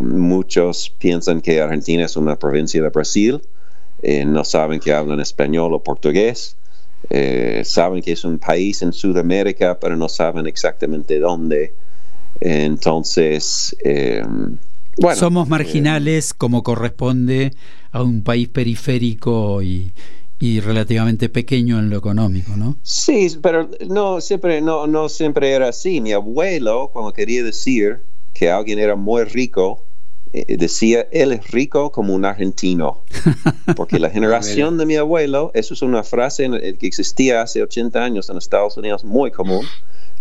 [0.00, 3.40] Muchos piensan que Argentina es una provincia de Brasil,
[4.26, 6.56] no saben que hablan español o portugués,
[7.10, 11.74] eh, saben que es un país en Sudamérica, pero no saben exactamente dónde.
[12.40, 14.22] Entonces, eh,
[15.00, 17.52] bueno, Somos eh, marginales como corresponde
[17.92, 19.92] a un país periférico y,
[20.38, 22.76] y relativamente pequeño en lo económico, ¿no?
[22.82, 26.00] Sí, pero no siempre, no, no siempre era así.
[26.00, 28.00] Mi abuelo, cuando quería decir
[28.34, 29.84] que alguien era muy rico,
[30.32, 33.02] eh, decía él es rico como un argentino.
[33.76, 37.62] Porque la generación de mi abuelo, eso es una frase en- eh, que existía hace
[37.62, 39.64] 80 años en Estados Unidos muy común.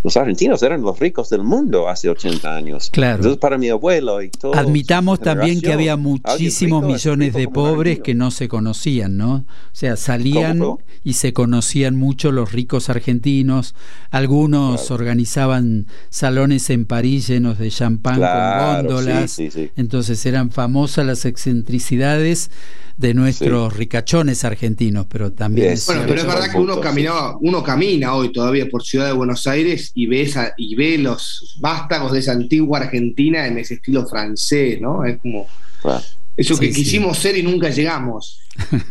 [0.03, 2.89] Los argentinos eran los ricos del mundo hace 80 años.
[2.91, 3.15] Claro.
[3.17, 4.53] Entonces, para mi abuelo y todo.
[4.55, 9.33] Admitamos también que había muchísimos millones de pobres que no se conocían, ¿no?
[9.35, 10.79] O sea, salían ¿Cómo?
[11.03, 13.75] y se conocían mucho los ricos argentinos.
[14.11, 14.95] Algunos Claro.
[14.95, 19.31] organizaban salones en París llenos de champán Claro, con góndolas.
[19.31, 19.71] sí, sí, sí.
[19.75, 22.51] Entonces eran famosas las excentricidades
[22.97, 28.15] de nuestros ricachones argentinos, pero también es Bueno, pero es verdad que caminaba, uno camina
[28.15, 32.19] hoy todavía por Ciudad de Buenos Aires y ve esa, y ve los vástagos de
[32.19, 35.05] esa antigua Argentina en ese estilo francés, ¿no?
[35.05, 35.45] Es como
[35.81, 36.03] Claro.
[36.35, 36.83] eso Sí, que sí.
[36.83, 38.39] quisimos ser y nunca llegamos.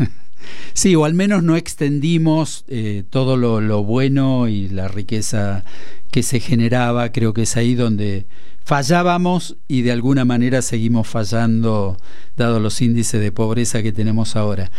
[0.74, 5.64] Sí, o al menos no extendimos eh, todo lo, lo bueno y la riqueza
[6.12, 7.10] que se generaba.
[7.10, 8.26] Creo que es ahí donde
[8.64, 11.96] fallábamos y de alguna manera seguimos fallando,
[12.36, 14.70] dado los índices de pobreza que tenemos ahora.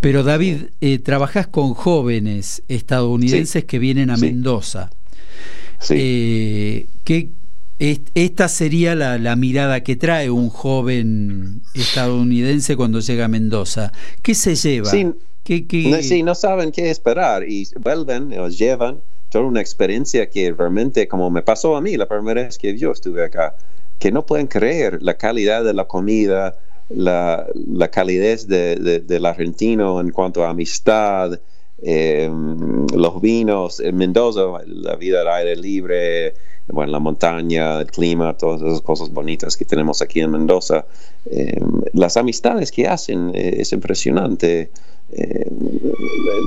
[0.00, 3.66] Pero David, eh, trabajás con jóvenes estadounidenses Sí.
[3.66, 4.22] que vienen a Sí.
[4.26, 4.90] Mendoza.
[5.80, 5.94] Sí.
[5.98, 7.28] Eh, ¿qué-
[7.78, 13.92] est- esta sería la, la mirada que trae un joven estadounidense cuando llega a Mendoza.
[14.22, 14.90] ¿Qué se lleva?
[14.90, 15.06] Sí,
[15.42, 18.98] ¿Qué- qué- No, sí, no saben qué esperar y vuelven o llevan
[19.30, 22.92] toda una experiencia que realmente, como me pasó a mí la primera vez que yo
[22.92, 23.54] estuve acá,
[23.98, 26.56] que no pueden creer la calidad de la comida,
[26.88, 31.38] la, la calidez de- de- del argentino en cuanto a amistad,
[31.84, 32.30] eh,
[32.94, 36.34] los vinos, en Mendoza, la vida al aire libre,
[36.68, 40.86] bueno, la montaña, el clima, todas esas cosas bonitas que tenemos aquí en Mendoza.
[41.26, 41.60] Eh,
[41.92, 44.70] las amistades que hacen eh, es impresionante.
[45.12, 45.46] Eh,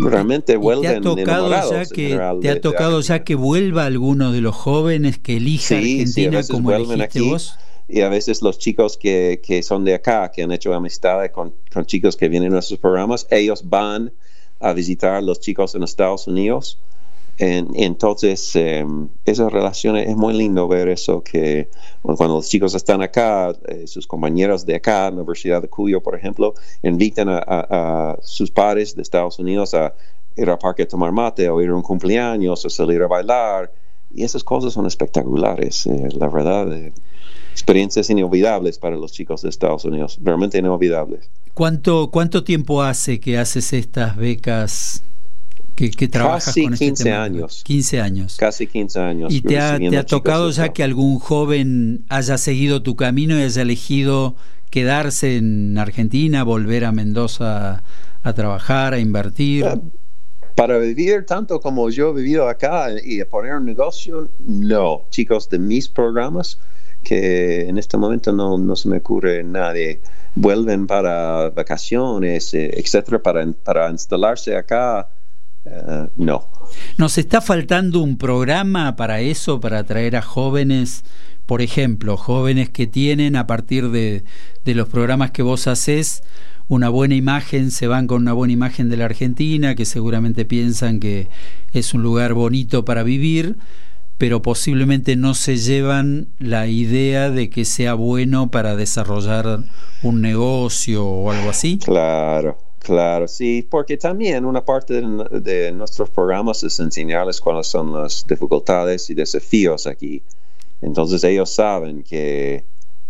[0.03, 4.31] realmente ¿Y te vuelven ha tocado ya que te ha tocado ya que vuelva alguno
[4.31, 7.29] de los jóvenes que elija Sí, sí, Argentina veces como vuelven elegiste aquí.
[7.29, 7.59] vos?
[7.87, 11.53] y a veces los chicos que, que son de acá, que han hecho amistades con,
[11.71, 14.11] con chicos que vienen a nuestros programas, ellos van
[14.59, 16.79] a visitar a los chicos en Estados Unidos.
[17.39, 18.85] En- entonces, eh,
[19.25, 21.69] esa relación es muy lindo ver eso, que
[22.01, 26.55] cuando los chicos están acá, eh, sus compañeros de acá, Universidad de Cuyo, por ejemplo,
[26.81, 29.93] invitan a, sus padres de Estados Unidos a
[30.35, 33.71] ir al parque a tomar mate o ir a un cumpleaños o salir a bailar.
[34.09, 36.67] Y esas cosas son espectaculares, eh, la verdad.
[37.65, 41.29] Eh, experiencias inolvidables para los chicos de Estados Unidos, realmente inolvidables.
[41.53, 45.03] ¿Cuánto, ¿Cuánto tiempo hace que haces estas becas
[45.75, 47.23] que, que trabajas Casi con este 15 tema?
[47.23, 47.61] años.
[47.63, 48.37] 15 años.
[48.37, 49.33] Casi 15 años.
[49.33, 53.43] ¿Y te ha, te ha tocado ya que algún joven haya seguido tu camino y
[53.43, 54.35] haya elegido
[54.69, 57.83] quedarse en Argentina, volver a Mendoza
[58.23, 59.65] a trabajar, a invertir?
[59.65, 59.79] Ah,
[60.55, 65.03] Para vivir tanto como yo he vivido acá y poner un negocio, no.
[65.09, 66.59] Chicos de mis programas
[67.07, 70.01] que en este momento no, no se me ocurre nadie.
[70.35, 75.07] Vuelven para vacaciones, eh, etcétera, para, para instalarse acá.
[75.65, 76.49] eh, no.
[76.97, 81.03] ¿Nos está faltando un programa para eso, para atraer a jóvenes,
[81.45, 84.23] por ejemplo, jóvenes que tienen a partir de,
[84.65, 86.23] de los programas que vos haces
[86.69, 90.99] una buena imagen, se van con una buena imagen de la Argentina, que seguramente piensan
[90.99, 91.29] que
[91.71, 93.55] es un lugar bonito para vivir,
[94.17, 99.59] pero posiblemente no se llevan la idea de que sea bueno para desarrollar
[100.01, 101.77] un negocio o algo así?
[101.77, 108.25] Claro, claro, sí, porque también una parte de, nuestros programas es enseñarles cuáles son las
[108.27, 110.23] dificultades y desafíos aquí.
[110.81, 112.63] Entonces ellos saben que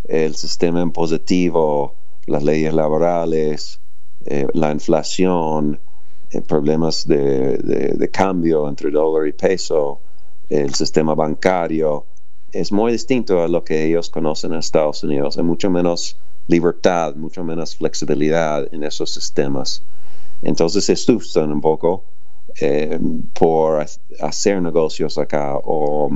[0.06, 3.80] el sistema impositivo, las leyes laborales,
[4.26, 5.80] eh, la inflación,
[6.32, 10.02] eh, problemas de, de, de, cambio entre dólar y peso,
[10.50, 12.06] el sistema bancario,
[12.52, 15.38] es muy distinto a lo que ellos conocen en Estados Unidos.
[15.38, 19.84] Hay mucho menos libertad, mucho menos flexibilidad en esos sistemas.
[20.42, 22.06] Entonces se asustan un poco
[22.62, 23.00] eh,
[23.34, 23.86] por
[24.22, 26.10] hacer negocios acá o...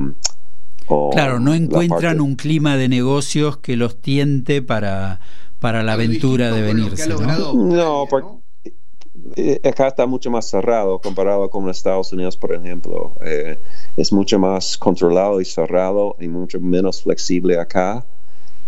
[0.86, 5.20] o claro, no encuentran un clima de negocios que los tiente para,
[5.60, 7.08] para la aventura de venirse.
[7.08, 7.52] ¿no?
[7.52, 8.41] no, porque
[9.64, 13.16] acá está mucho más cerrado comparado con Estados Unidos, por ejemplo.
[13.24, 13.58] Eh,
[13.96, 18.04] es mucho más controlado y cerrado y mucho menos flexible acá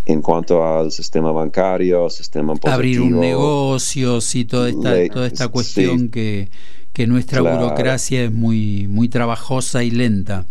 [0.06, 2.74] en cuanto al sistema bancario, sistema impositivo.
[2.74, 6.08] Abrir un negocio, sí, toda esta, ley, toda esta cuestión sí.
[6.10, 6.48] que,
[6.92, 7.64] que nuestra claro.
[7.64, 10.46] burocracia es muy, muy trabajosa y lenta.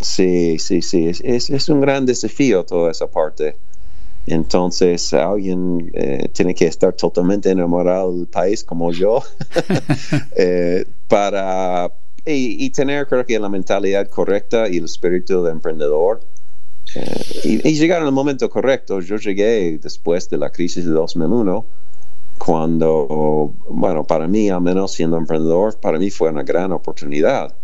[0.00, 3.56] Sí, sí, sí, es, es, es un gran desafío toda esa parte.
[4.26, 9.22] Entonces, alguien eh, tiene que estar totalmente enamorado del país como yo
[10.36, 11.90] eh, para
[12.26, 16.20] y, y, tener, creo que, la mentalidad correcta y el espíritu de emprendedor.
[16.94, 19.00] Eh, y, y, llegar en el momento correcto.
[19.00, 21.64] Yo llegué después de la crisis de 2001,
[22.38, 27.54] cuando, bueno, para mí, al menos siendo emprendedor, para mí fue una gran oportunidad.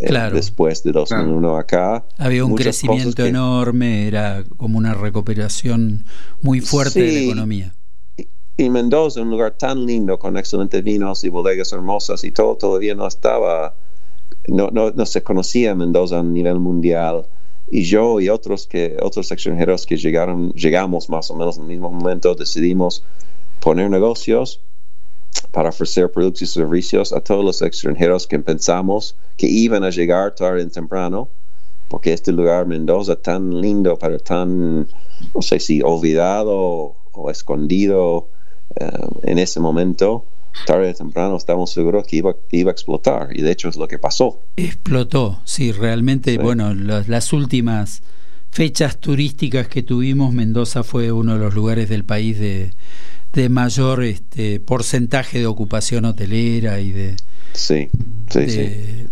[0.00, 0.36] Claro.
[0.36, 1.56] después de 2001 claro.
[1.56, 2.04] acá.
[2.18, 3.28] Había un crecimiento que...
[3.28, 6.04] enorme, era como una recuperación
[6.42, 7.00] muy fuerte sí.
[7.00, 7.74] de la economía.
[8.16, 12.56] Y, y Mendoza, un lugar tan lindo, con excelentes vinos y bodegas hermosas y todo,
[12.56, 13.74] todavía no estaba,
[14.48, 17.26] no, no, no se conocía Mendoza a nivel mundial.
[17.70, 21.68] Y yo y otros, que, otros extranjeros que llegaron, llegamos más o menos en el
[21.68, 23.02] mismo momento, decidimos
[23.60, 24.60] poner negocios
[25.54, 30.34] para ofrecer productos y servicios a todos los extranjeros que pensamos que iban a llegar
[30.34, 31.28] tarde o temprano,
[31.88, 34.88] porque este lugar Mendoza tan lindo, pero tan,
[35.32, 38.28] no sé si olvidado o escondido
[38.80, 40.24] uh, en ese momento,
[40.66, 43.86] tarde o temprano estamos seguros que iba, iba, a explotar, y de hecho es lo
[43.86, 44.40] que pasó.
[44.56, 46.38] Explotó, sí, realmente, sí.
[46.38, 48.02] bueno, las, las últimas
[48.50, 52.72] fechas turísticas que tuvimos, Mendoza fue uno de los lugares del país de
[53.34, 57.16] de mayor este, porcentaje de ocupación hotelera y de,
[57.52, 57.88] sí,
[58.30, 59.06] sí, de, sí.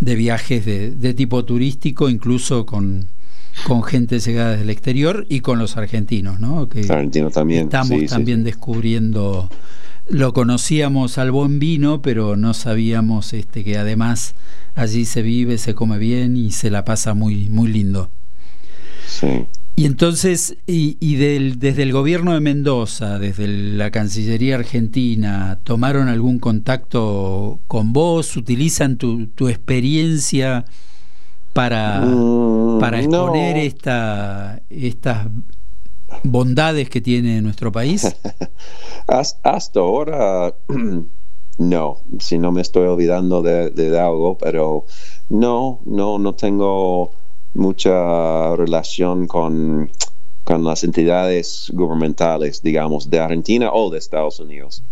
[0.00, 3.08] de viajes de, de, tipo turístico, incluso con,
[3.66, 6.68] con gente llegada desde el exterior y con los argentinos, ¿no?
[6.68, 7.64] Que Argentino también.
[7.64, 9.50] Estamos también descubriendo,
[10.08, 14.34] lo conocíamos al buen vino, pero no sabíamos este, que además
[14.74, 18.10] allí se vive, se come bien y se la pasa muy, muy lindo.
[19.06, 19.46] Sí.
[19.78, 26.08] Y entonces, y, y del, desde el gobierno de Mendoza, desde la Cancillería Argentina, ¿tomaron
[26.08, 28.38] algún contacto con vos?
[28.38, 30.64] ¿Utilizan tu, tu experiencia
[31.52, 33.62] para, mm, para exponer no.
[33.62, 35.28] esta, estas
[36.22, 38.16] bondades que tiene nuestro país?
[39.06, 40.54] Hasta ahora,
[41.58, 44.86] no, si no me estoy olvidando de, de algo, pero
[45.28, 47.12] no, no, no tengo
[47.56, 49.90] mucha relación con,
[50.44, 54.82] con, las entidades gubernamentales, digamos, de Argentina o de Estados Unidos.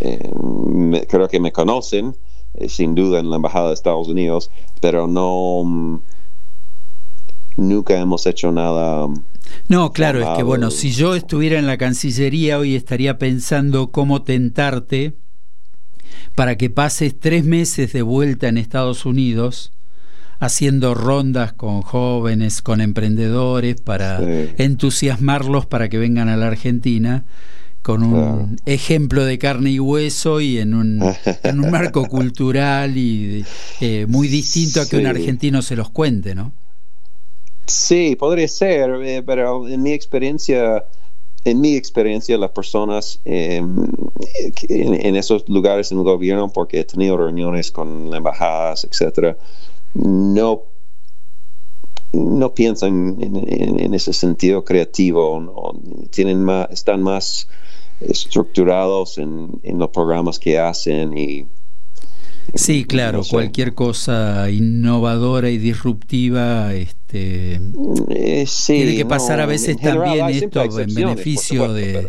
[0.00, 2.16] Eh, me, creo que me conocen,
[2.54, 4.50] eh, sin duda, en la Embajada de Estados Unidos,
[4.80, 6.02] pero no.
[7.56, 9.08] Nunca hemos hecho nada.
[9.66, 14.22] No, claro, es que bueno, si yo estuviera en la Cancillería hoy estaría pensando cómo
[14.22, 15.14] tentarte
[16.36, 19.72] para que pases tres meses de vuelta en Estados Unidos
[20.40, 24.54] haciendo rondas con jóvenes, con emprendedores, para sí.
[24.58, 27.24] entusiasmarlos para que vengan a la Argentina
[27.82, 28.48] con un claro.
[28.66, 31.02] ejemplo de carne y hueso y en un,
[31.42, 33.44] en un marco cultural y
[33.80, 34.96] eh, muy distinto a que sí.
[34.96, 36.52] un argentino se los cuente, ¿no?
[37.64, 40.84] Sí, podría ser, eh, pero en mi experiencia,
[41.44, 43.56] en mi experiencia, las personas eh,
[44.68, 49.36] en, en, esos lugares en el gobierno, porque he tenido reuniones con embajadas, etcétera,
[49.94, 50.62] no
[52.12, 56.08] no piensan en, ese sentido creativo, ¿no?
[56.10, 57.48] tienen más, están más
[58.00, 61.46] estructurados en, los programas que hacen y
[62.54, 67.60] Sí, claro, cualquier cosa innovadora y disruptiva este,
[68.08, 72.08] eh, tiene que pasar a veces también esto en beneficio de,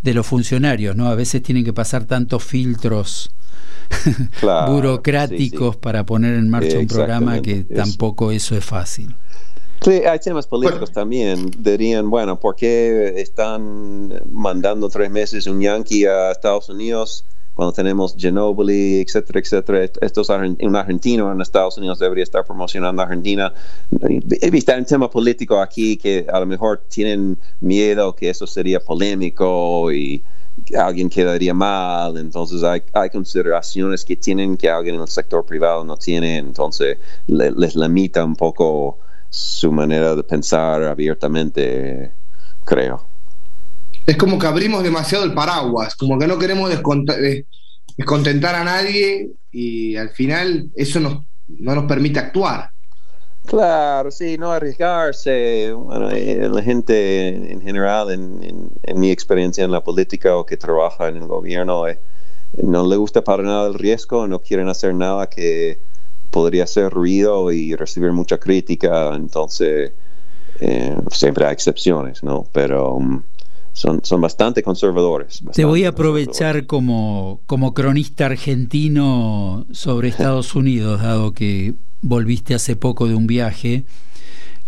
[0.00, 1.08] de, los funcionarios, ¿no?
[1.08, 3.32] A veces tienen que pasar tantos filtros
[4.68, 9.14] burocráticos para poner en marcha un programa que tampoco eso es fácil.
[9.82, 11.50] Sí, hay temas políticos también.
[11.58, 17.24] Dirían, bueno, ¿por qué están mandando tres meses un yankee a Estados Unidos
[17.54, 19.88] cuando tenemos Ginobili, etcétera, etcétera?
[20.02, 23.54] Estos un argentino en Estados Unidos debería estar promocionando a Argentina.
[24.42, 28.80] He visto un tema político aquí que a lo mejor tienen miedo que eso sería
[28.80, 30.22] polémico y
[30.78, 35.84] alguien quedaría mal, entonces hay, hay consideraciones que tienen que alguien en el sector privado
[35.84, 38.98] no tiene, entonces les limita un poco
[39.28, 42.12] su manera de pensar abiertamente,
[42.64, 43.04] creo.
[44.06, 46.70] Es como que abrimos demasiado el paraguas, como que no queremos
[47.96, 52.70] descontentar a nadie y al final eso no nos permite actuar.
[53.50, 55.72] Claro, sí, no arriesgarse.
[55.72, 61.08] Bueno, eh, la gente en general, en, mi experiencia en la política o que trabaja
[61.08, 61.98] en el gobierno, eh,
[62.62, 65.78] no le gusta para nada el riesgo, no quieren hacer nada que
[66.30, 69.94] podría hacer ruido y recibir mucha crítica, entonces
[70.60, 72.46] eh, siempre hay excepciones, ¿no?
[72.52, 73.20] Pero um,
[73.72, 75.42] son, son bastante conservadores.
[75.52, 82.76] Te voy a aprovechar como, como cronista argentino sobre Estados Unidos, dado que volviste hace
[82.76, 83.84] poco de un viaje.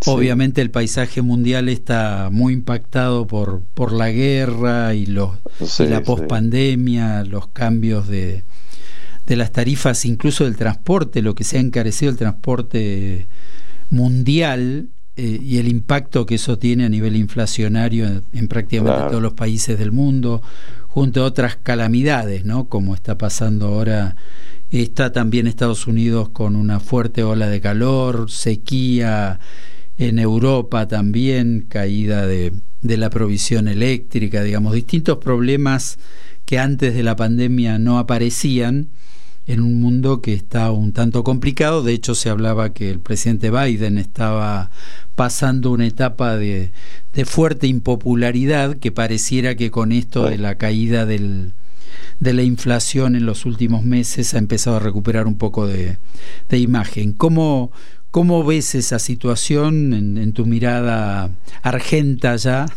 [0.05, 5.31] Obviamente el paisaje mundial está muy impactado por, por la guerra y, los,
[5.79, 8.43] la pospandemia, los cambios de,
[9.25, 13.27] de las tarifas, incluso del transporte, lo que se ha encarecido el transporte
[13.89, 19.33] mundial eh, y el impacto que eso tiene a nivel inflacionario en, prácticamente todos los
[19.33, 20.41] países del mundo,
[20.87, 22.65] junto a otras calamidades, ¿no?
[22.65, 24.15] Como está pasando ahora.
[24.81, 29.39] Está también Estados Unidos con una fuerte ola de calor, sequía
[29.99, 35.99] en Europa también, caída de, de la provisión eléctrica, digamos, distintos problemas
[36.45, 38.87] que antes de la pandemia no aparecían
[39.45, 41.83] en un mundo que está un tanto complicado.
[41.83, 44.71] De hecho, se hablaba que el presidente Biden estaba
[45.15, 46.71] pasando una etapa de,
[47.25, 51.53] fuerte impopularidad, que pareciera que con esto de la caída del,
[52.19, 55.97] de la inflación en los últimos meses ha empezado a recuperar un poco de,
[56.49, 57.13] de imagen.
[57.13, 57.71] ¿Cómo,
[58.13, 61.31] ¿Cómo ves esa situación en, tu mirada
[61.63, 62.67] argenta ya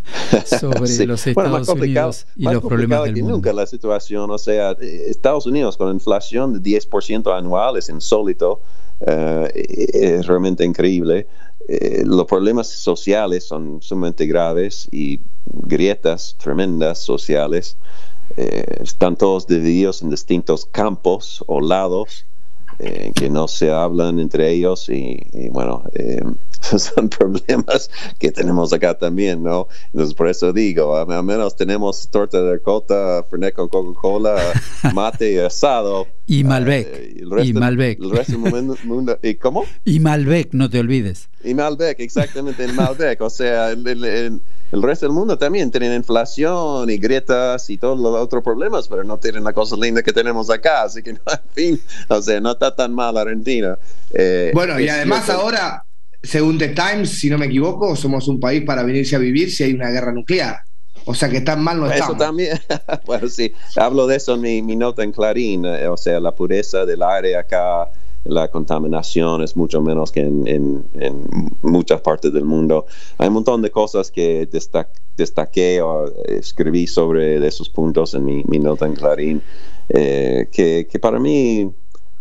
[0.46, 3.32] sobre los Estados Unidos y los problemas del mundo?
[3.32, 8.62] nunca la situación, o sea, Estados Unidos con inflación de 10% anual es insólito,
[9.06, 9.50] eh,
[9.92, 11.26] es realmente increíble.
[11.68, 17.76] Eh, los problemas sociales son sumamente graves y grietas tremendas sociales.
[18.36, 22.26] Eh, están todos divididos en distintos campos o lados
[22.78, 25.18] eh, que no se hablan entre ellos y,
[25.50, 26.20] bueno, eh,
[26.78, 29.68] son problemas que tenemos acá también, ¿no?
[29.92, 34.36] Entonces por eso digo, al menos tenemos torta de cota, fernet con Coca-Cola,
[34.94, 36.06] mate y asado.
[36.26, 36.86] Y Malbec.
[36.86, 38.00] Eh, y Malbec.
[38.00, 39.64] El resto del mundo, ¿y cómo?
[39.84, 41.28] Y Malbec, no te olvides.
[41.44, 44.40] Y Malbec, exactamente, el Malbec, o sea, el, el
[44.72, 49.04] el resto del mundo también tiene inflación y grietas y todos los otros problemas, pero
[49.04, 52.40] no tienen la cosa linda que tenemos acá, así que no, en fin, o sea,
[52.40, 53.78] no está tan mal Argentina.
[54.10, 55.85] Eh, bueno, y además ahora,
[56.22, 59.64] según The Times, si no me equivoco, somos un país para venirse a vivir si
[59.64, 60.58] hay una guerra nuclear.
[61.04, 62.16] O sea que tan mal no estamos.
[62.16, 62.58] Eso también,
[63.06, 66.34] bueno, sí, hablo de eso en mi, mi nota en Clarín, eh, o sea, la
[66.34, 67.88] pureza del aire acá
[68.28, 70.84] la contaminación es mucho menos que en,
[71.62, 72.86] muchas partes del mundo.
[73.18, 74.48] Hay un montón de cosas que
[75.16, 79.42] destaqué o escribí sobre esos puntos en mi, nota en Clarín,
[79.88, 81.70] eh, que, para mí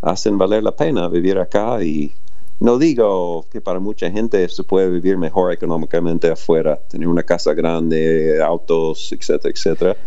[0.01, 2.11] hacen valer la pena vivir acá y
[2.59, 7.53] no digo que para mucha gente se puede vivir mejor económicamente afuera, tener una casa
[7.53, 9.97] grande, autos, etcétera, etcétera.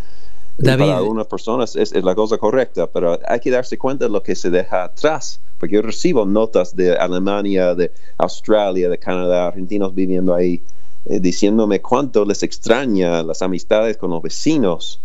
[0.63, 4.23] para algunas personas es, es, la cosa correcta, pero hay que darse cuenta de lo
[4.23, 9.95] que se deja atrás porque yo recibo notas de Alemania, de Australia, de Canadá, argentinos
[9.95, 10.63] viviendo ahí,
[11.05, 15.01] eh, diciéndome cuánto les extraña las amistades con los vecinos,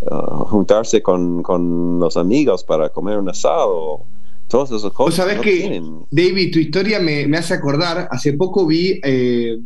[0.00, 4.02] uh, juntarse con, con, los amigos para comer un asado.
[4.52, 5.16] Todas esas cosas.
[5.16, 5.80] sabes que,
[6.10, 9.56] David, tu historia me, me, hace acordar, hace poco vi eh,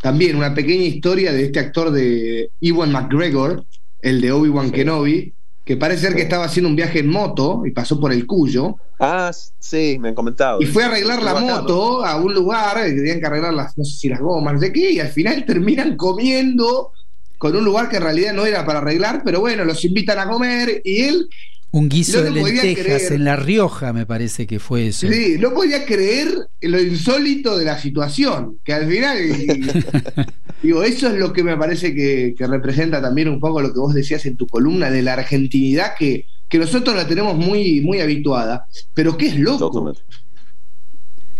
[0.00, 3.62] también una pequeña historia de este actor de Ewan McGregor,
[4.00, 5.34] el de Obi-Wan Kenobi,
[5.66, 8.76] que parece ser que estaba haciendo un viaje en moto y pasó por el Cuyo.
[8.98, 10.62] Ah, sí, me han comentado.
[10.62, 13.84] Y fue a arreglar la moto a un lugar, que tenían que arreglar las, no
[13.84, 16.92] sé si las gomas, no sé qué, y al final terminan comiendo
[17.36, 20.26] con un lugar que en realidad no era para arreglar, pero bueno, los invitan a
[20.26, 21.28] comer y él
[21.72, 25.08] un guiso de lentejas en La Rioja, me parece que fue eso.
[25.08, 26.28] Sí, no podía creer
[26.60, 29.18] lo insólito de la situación, que al final,
[30.62, 33.94] digo, eso es lo que me parece que, representa también un poco lo que vos
[33.94, 38.66] decías en tu columna de la argentinidad que, que nosotros la tenemos muy, muy habituada,
[38.92, 39.94] pero que es loco.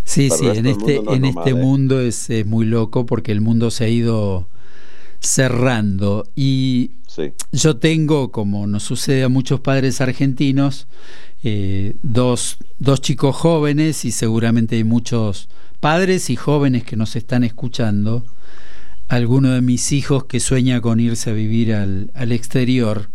[0.04, 1.54] Sí, sí, en este, en este ¿eh?
[1.54, 4.48] mundo es, muy loco porque el mundo se ha ido
[5.20, 6.92] cerrando y
[7.52, 10.86] yo tengo, como nos sucede a muchos padres argentinos,
[11.44, 15.48] eh, dos, dos chicos jóvenes y seguramente hay muchos
[15.80, 18.24] padres y jóvenes que nos están escuchando.
[19.08, 23.08] Alguno de mis hijos que sueña con irse a vivir al, al exterior.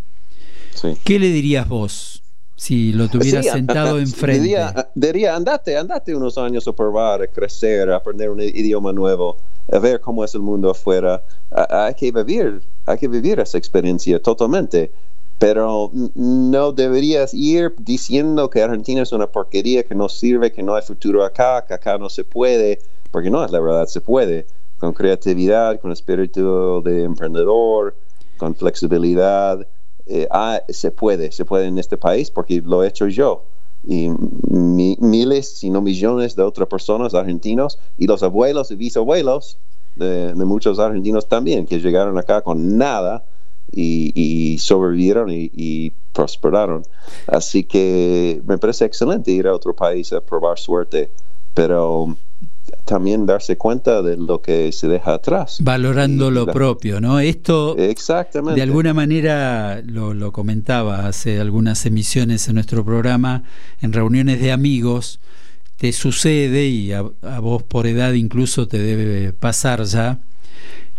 [1.03, 2.21] ¿Qué le dirías vos
[2.55, 4.41] si lo tuvieras sentado enfrente?
[4.41, 9.37] Diría, diría, andate, andate unos años a probar, a crecer, a aprender un idioma nuevo
[9.71, 11.23] a ver cómo es el mundo afuera.
[11.51, 14.91] hay que vivir, hay que vivir esa experiencia totalmente.
[15.39, 20.73] Pero no deberías ir diciendo que Argentina es una porquería, que no sirve, que no
[20.73, 22.79] hay futuro acá, que acá no se puede,
[23.11, 24.47] porque no es la verdad, se puede.
[24.79, 27.95] Con creatividad, con espíritu de emprendedor,
[28.37, 29.67] con flexibilidad,
[30.07, 33.43] eh, ah, se puede, se puede en este país porque lo he hecho yo
[33.87, 34.09] y
[34.49, 39.57] miles, si no millones de otras personas argentinos y los abuelos y bisabuelos
[39.97, 43.23] de, muchos argentinos también que llegaron acá con nada
[43.71, 46.83] y, sobrevivieron y, prosperaron.
[47.27, 51.11] Así que me parece excelente ir a otro país a probar suerte,
[51.53, 52.15] pero
[52.85, 55.57] también darse cuenta de lo que se deja atrás.
[55.61, 57.19] Valorando lo propio, ¿no?
[57.19, 58.55] Esto Exactamente.
[58.55, 63.43] de alguna manera lo, comentaba hace algunas emisiones en nuestro programa,
[63.81, 65.19] en reuniones de amigos,
[65.77, 67.01] te sucede y a
[67.39, 70.19] vos por edad incluso te debe pasar ya,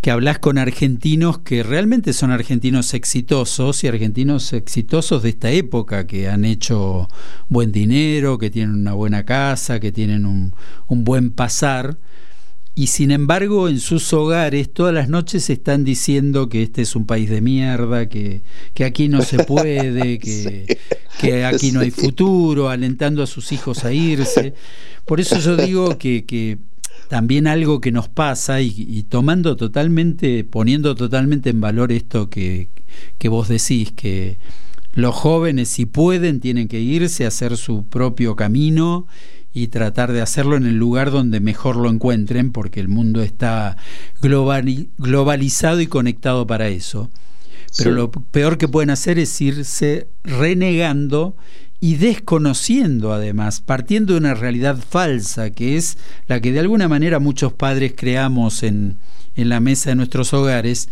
[0.01, 6.07] que hablas con argentinos que realmente son argentinos exitosos y argentinos exitosos de esta época,
[6.07, 7.09] que han hecho
[7.49, 10.53] buen dinero, que tienen una buena casa, que tienen un,
[10.89, 11.99] buen pasar.
[12.79, 17.07] Y sin embargo, en sus hogares todas las noches están diciendo que este es un
[17.07, 20.79] país de mierda, que, que aquí no se puede, que,
[21.21, 24.55] que aquí no hay futuro, alentando a sus hijos a irse.
[25.07, 26.59] Por eso yo digo que, que
[27.09, 32.69] también algo que nos pasa y, tomando totalmente, poniendo totalmente en valor esto que,
[33.19, 34.39] que vos decís, que
[34.95, 39.09] los jóvenes si pueden tienen que irse a hacer su propio camino
[39.53, 43.77] y tratar de hacerlo en el lugar donde mejor lo encuentren, porque el mundo está
[44.21, 47.11] globalizado y conectado para eso.
[47.77, 51.37] Pero lo peor que pueden hacer es irse renegando
[51.81, 57.19] y desconociendo además, partiendo de una realidad falsa, que es la que de alguna manera
[57.19, 58.97] muchos padres creamos en,
[59.37, 60.89] en la mesa de nuestros hogares,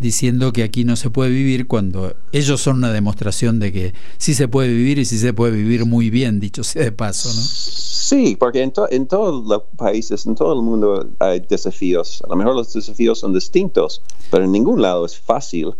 [0.00, 4.34] diciendo que aquí no se puede vivir cuando ellos son una demostración de que sí
[4.34, 7.40] se puede vivir y sí se puede vivir muy bien, dicho sea de paso, ¿no?
[7.40, 12.22] Sí, porque en, en todos los países, en todo el mundo hay desafíos.
[12.24, 15.74] A lo mejor los desafíos son distintos, pero en ningún lado es fácil.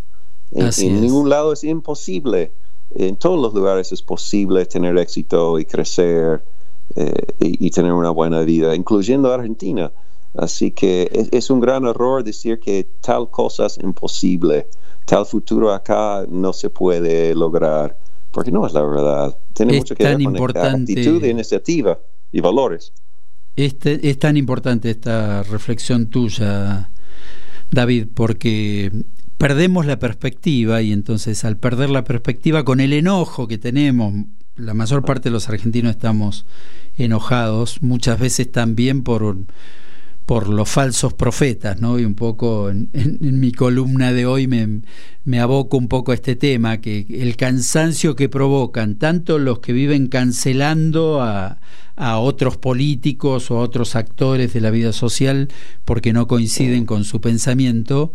[0.53, 2.53] En, en ningún lado es imposible
[2.95, 6.43] en todos los lugares es posible tener éxito y crecer
[6.97, 9.93] eh, y, tener una buena vida, incluyendo Argentina.
[10.35, 14.69] Así que es, un gran error decir que tal cosa es imposible,
[15.05, 17.99] tal futuro acá no se puede lograr,
[18.31, 19.37] porque no es la verdad.
[19.55, 21.99] Tiene mucho que ver con actitud, iniciativa
[22.31, 22.93] y valores.
[23.57, 26.91] Este, es tan importante esta reflexión tuya,
[27.73, 28.93] David, porque
[29.37, 34.15] perdemos la perspectiva y entonces al perder la perspectiva con el enojo que tenemos,
[34.55, 36.47] la mayor parte de los argentinos estamos
[36.97, 39.37] enojados, muchas veces también por,
[40.31, 41.99] por los falsos profetas, ¿no?
[41.99, 42.89] Y un poco en,
[43.21, 48.29] mi columna de hoy me, aboco un poco a este tema, que el cansancio que
[48.29, 51.59] provocan tanto los que viven cancelando a,
[51.97, 55.49] a otros políticos o a otros actores de la vida social
[55.85, 58.13] porque no coinciden con su pensamiento,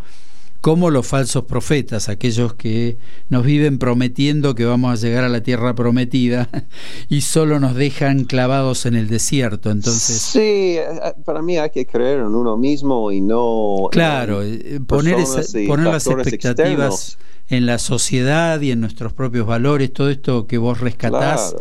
[0.66, 2.98] como los falsos profetas, aquellos que
[3.30, 6.50] nos viven prometiendo que vamos a llegar a la tierra prometida
[7.08, 9.70] y solo nos dejan clavados en el desierto.
[9.70, 10.78] Entonces, sí,
[11.24, 15.18] para mí hay que creer en uno mismo y no claro eh, poner,
[15.68, 20.80] poner las expectativas en la sociedad y en nuestros propios valores, todo esto que vos
[20.82, 21.56] rescatás.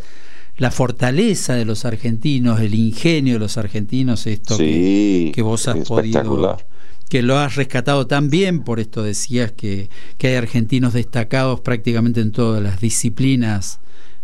[0.56, 5.86] la fortaleza de los argentinos, el ingenio de los argentinos, esto que, que, vos has
[5.86, 6.56] podido
[7.14, 9.88] que lo has rescatado tan bien, por esto decías que,
[10.20, 13.78] hay argentinos destacados prácticamente en todas las disciplinas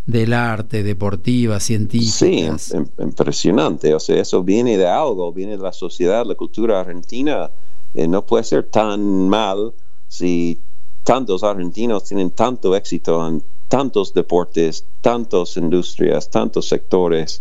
[0.07, 2.15] del arte, deportivas, científicas.
[2.63, 3.95] Sí, impresionante.
[3.95, 7.49] O sea, eso viene de algo, viene de la sociedad, la cultura argentina.
[7.95, 9.73] Eh, no puede ser tan mal
[10.09, 10.59] si
[11.05, 17.41] tantos argentinos tienen tanto éxito en tantos deportes, tantas industrias, tantos sectores.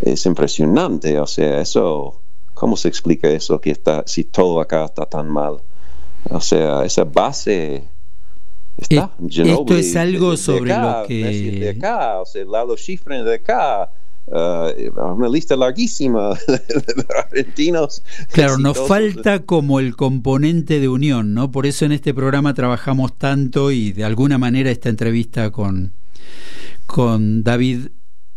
[0.00, 1.20] Es impresionante.
[1.20, 2.18] O sea, eso,
[2.56, 5.58] ¿cómo se explica eso que está, si todo acá está tan mal?
[6.30, 7.84] O sea, esa base
[8.78, 9.12] está.
[9.28, 11.60] Esto es algo sobre lo que...
[11.60, 13.90] De acá, o sea, Lalo Schifrin de acá,
[14.28, 18.02] uh, una lista larguísima de argentinos.
[18.32, 21.50] Claro, nos falta como el componente de unión, ¿no?
[21.50, 25.92] Por eso en este programa trabajamos tanto y de alguna manera esta entrevista con,
[26.86, 27.88] con David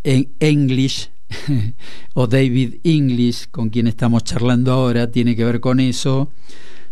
[0.03, 1.09] English
[2.13, 6.29] o David English, con quien estamos charlando ahora, tiene que ver con eso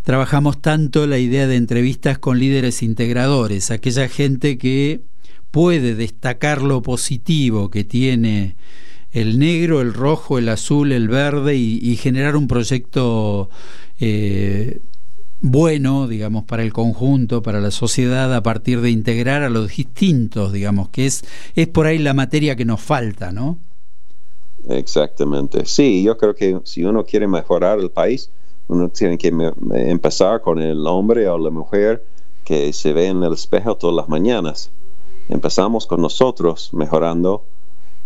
[0.07, 5.01] trabajamos tanto la idea de entrevistas con líderes integradores, aquella gente que
[5.51, 8.55] puede destacar lo positivo que tiene
[9.11, 13.49] el negro, el rojo, el azul, el verde y, generar un proyecto
[13.99, 14.79] eh,
[15.41, 20.53] bueno, digamos, para el conjunto, para la sociedad, a partir de integrar a los distintos,
[20.53, 23.59] digamos, que es, es por ahí la materia que nos falta, ¿no?
[24.69, 25.65] Exactamente.
[25.65, 28.29] Sí, yo creo que si uno quiere mejorar el país,
[28.67, 29.31] uno tiene que
[29.73, 32.03] empezar con el hombre o la mujer
[32.43, 34.71] que se ve en el espejo todas las mañanas.
[35.29, 37.43] Empezamos con nosotros mejorando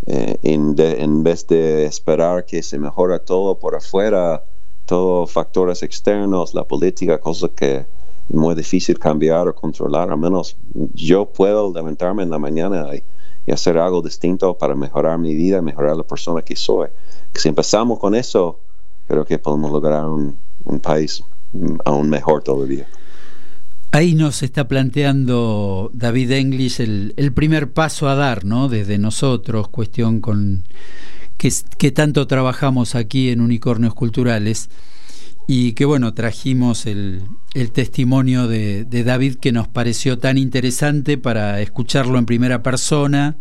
[0.06, 4.42] eh, en, vez de esperar que se mejore todo por afuera,
[4.86, 7.76] todos factores externos, la política, cosas que
[8.28, 10.10] es muy difícil cambiar o controlar.
[10.10, 10.56] Al menos
[10.94, 13.02] yo puedo levantarme en la mañana y,
[13.46, 16.88] y hacer algo distinto para mejorar mi vida, mejorar la persona que soy.
[17.34, 18.60] Si empezamos con eso,
[19.08, 21.22] creo que podemos lograr un, un país
[21.84, 22.86] aún mejor todavía.
[23.94, 28.68] Ahí nos está planteando David English el, primer paso a dar, ¿no?
[28.68, 30.64] Desde nosotros, cuestión con
[31.36, 34.70] que, que, tanto trabajamos aquí en Unicornios Culturales
[35.46, 37.24] y que bueno, trajimos el,
[37.72, 43.36] testimonio de, de David que nos pareció tan interesante para escucharlo en primera persona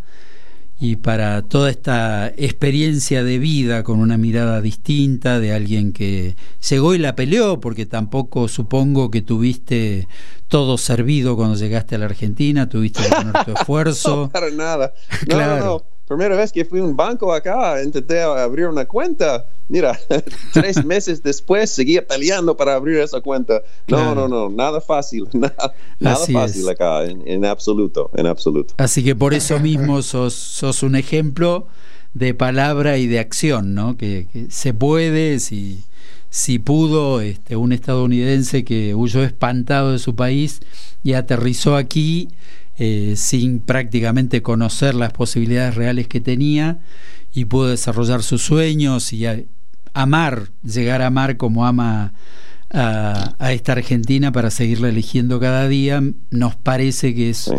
[0.81, 6.35] y para toda esta experiencia de vida con una mirada distinta de alguien que
[6.67, 10.07] llegó y la peleó, porque tampoco supongo que tuviste
[10.47, 14.15] todo servido cuando llegaste a la Argentina, tuviste que poner tu esfuerzo.
[14.23, 14.93] no, para nada.
[15.27, 19.45] claro primera vez que fui a un banco acá, intenté abrir una cuenta.
[19.69, 19.97] Mira,
[20.53, 23.61] tres meses después seguía peleando para abrir esa cuenta.
[23.87, 25.73] No, no, no, nada fácil, nada,
[26.33, 28.73] fácil acá, en, absoluto, en absoluto.
[28.77, 31.67] Así que por eso mismo sos, sos un ejemplo
[32.13, 33.95] de palabra y de acción, ¿no?
[33.95, 35.85] Que, se puede, si,
[36.29, 40.59] si pudo, este, un estadounidense que huyó espantado de su país
[41.05, 42.27] y aterrizó aquí
[42.83, 46.79] eh, sin prácticamente conocer las posibilidades reales que tenía
[47.31, 49.27] y pudo desarrollar sus sueños y
[49.93, 52.13] amar, llegar a amar como ama
[52.71, 56.01] a, esta Argentina para seguirla eligiendo cada día,
[56.31, 57.51] nos parece que es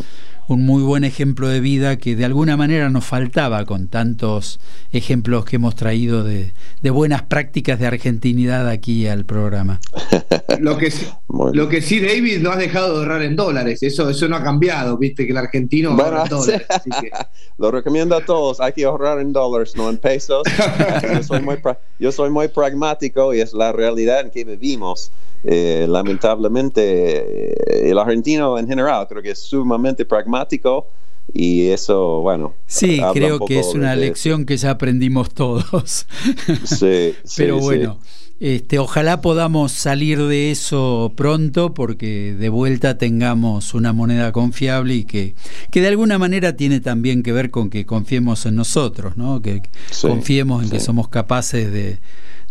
[0.48, 4.58] un muy buen ejemplo de vida que de alguna manera nos faltaba con tantos
[4.92, 6.52] ejemplos que hemos traído de,
[6.90, 9.80] buenas prácticas de argentinidad aquí al programa.
[10.60, 11.06] Lo que, sí,
[11.52, 14.42] lo que sí, David, no has dejado de ahorrar en dólares, eso, eso no ha
[14.42, 16.66] cambiado, viste que el argentino ahorra en dólares.
[17.58, 20.42] Lo recomiendo a todos, hay que ahorrar en dólares, no en pesos.
[21.14, 21.58] yo, soy muy,
[21.98, 25.10] yo soy muy pragmático y es la realidad en que vivimos.
[25.44, 30.88] Eh, lamentablemente, eh, el argentino en general creo que es sumamente pragmático
[31.32, 32.54] y eso, bueno.
[32.66, 36.06] Sí, creo que es una lección que ya aprendimos todos.
[36.64, 37.98] Sí, Pero bueno.
[38.40, 45.04] Este, ojalá podamos salir de eso pronto porque de vuelta tengamos una moneda confiable y
[45.04, 45.36] que,
[45.70, 49.40] que de alguna manera tiene también que ver con que confiemos en nosotros, ¿no?
[49.40, 49.62] que
[50.00, 52.00] confiemos en que somos capaces de,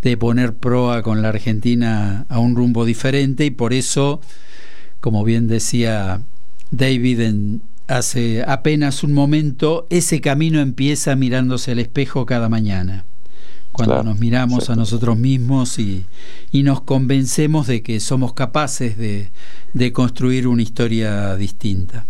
[0.01, 4.21] de poner proa con la Argentina a un rumbo diferente y por eso,
[4.99, 6.21] como bien decía
[6.71, 13.05] David en, hace apenas un momento, ese camino empieza mirándose al espejo cada mañana.
[13.71, 16.05] Cuando nos miramos a nosotros mismos y,
[16.51, 19.31] y, nos convencemos de que somos capaces de,
[19.73, 22.05] de construir una historia distinta.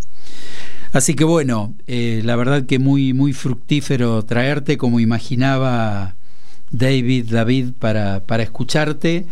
[0.92, 6.16] Así que bueno, eh, la verdad que muy, muy fructífero traerte como imaginaba
[6.72, 9.26] David, David, para, para escucharte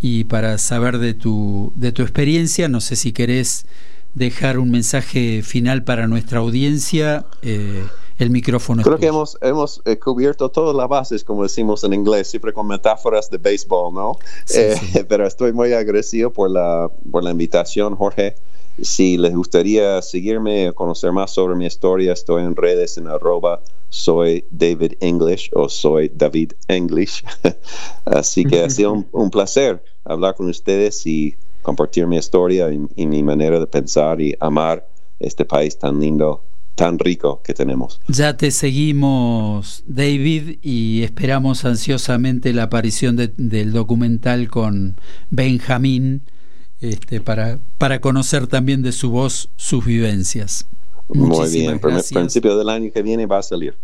[0.00, 2.68] y para saber de tu, de tu experiencia.
[2.68, 3.64] No sé si querés
[4.14, 7.24] dejar un mensaje final para nuestra audiencia.
[7.42, 7.84] Eh,
[8.20, 8.82] el micrófono.
[8.82, 12.66] Creo que hemos, hemos eh, cubierto todas las bases, como decimos en inglés, siempre con
[12.66, 14.18] metáforas de béisbol, ¿no?
[14.54, 14.76] Eh,
[15.08, 18.36] pero estoy muy agradecido por la, por la invitación, Jorge.
[18.82, 23.60] si les gustaría seguirme conocer más sobre mi historia, estoy en redes en arroba
[23.90, 27.22] soy David English o soy David English.
[28.06, 33.22] Así que ha sido un, placer hablar con ustedes y compartir mi historia y, mi
[33.22, 34.88] manera de pensar y amar
[35.18, 36.42] este país tan lindo
[36.76, 38.00] tan rico que tenemos.
[38.08, 44.96] Ya te seguimos, David, y esperamos ansiosamente la aparición del documental con
[45.28, 46.22] Benjamín
[46.80, 50.66] este, para, para conocer también de su voz sus vivencias.
[51.14, 52.12] Muy bien, gracias.
[52.12, 53.74] principio del año que viene va a salir.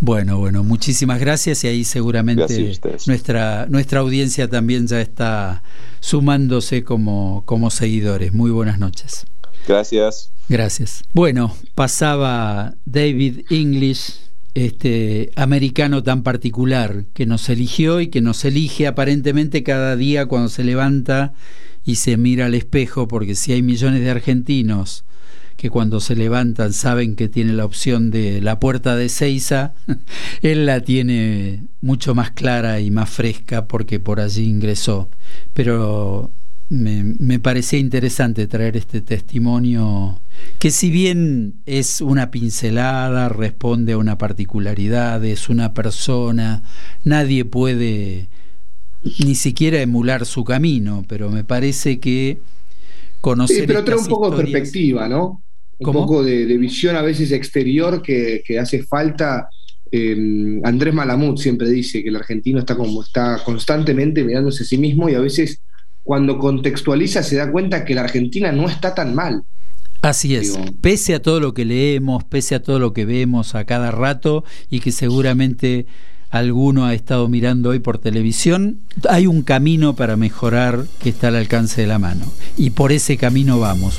[0.00, 5.64] Bueno, bueno, muchísimas gracias y ahí seguramente nuestra, nuestra audiencia también ya está
[5.98, 8.32] sumándose como, como seguidores.
[8.32, 9.26] Muy buenas noches.
[9.66, 10.30] Gracias.
[10.48, 11.02] Gracias.
[11.12, 14.20] Bueno, pasaba David English,
[14.54, 20.48] este americano tan particular que nos eligió y que nos elige aparentemente cada día cuando
[20.48, 21.34] se levanta
[21.84, 25.04] y se mira al espejo, porque si hay millones de argentinos
[25.58, 29.74] que cuando se levantan saben que tiene la opción de la puerta de Seiza,
[30.42, 35.10] él la tiene mucho más clara y más fresca porque por allí ingresó.
[35.54, 36.30] Pero
[36.68, 40.20] me, me parecía interesante traer este testimonio
[40.60, 46.62] que si bien es una pincelada, responde a una particularidad, es una persona,
[47.02, 48.28] nadie puede
[49.24, 52.38] ni siquiera emular su camino, pero me parece que
[53.20, 53.56] conocer...
[53.56, 55.42] Sí, pero trae un poco de perspectiva, ¿no?
[55.78, 59.48] Un poco de, visión a veces exterior que, hace falta.
[59.90, 64.76] Em, Andrés Malamud siempre dice que el argentino está como está constantemente mirándose a sí
[64.76, 65.62] mismo y a veces
[66.02, 69.44] cuando contextualiza se da cuenta que la Argentina no está tan mal.
[70.02, 73.64] Así es, pese a todo lo que leemos, pese a todo lo que vemos a
[73.64, 75.86] cada rato y que seguramente
[76.30, 81.36] alguno ha estado mirando hoy por televisión, hay un camino para mejorar que está al
[81.36, 82.26] alcance de la mano
[82.56, 83.98] y por ese camino vamos.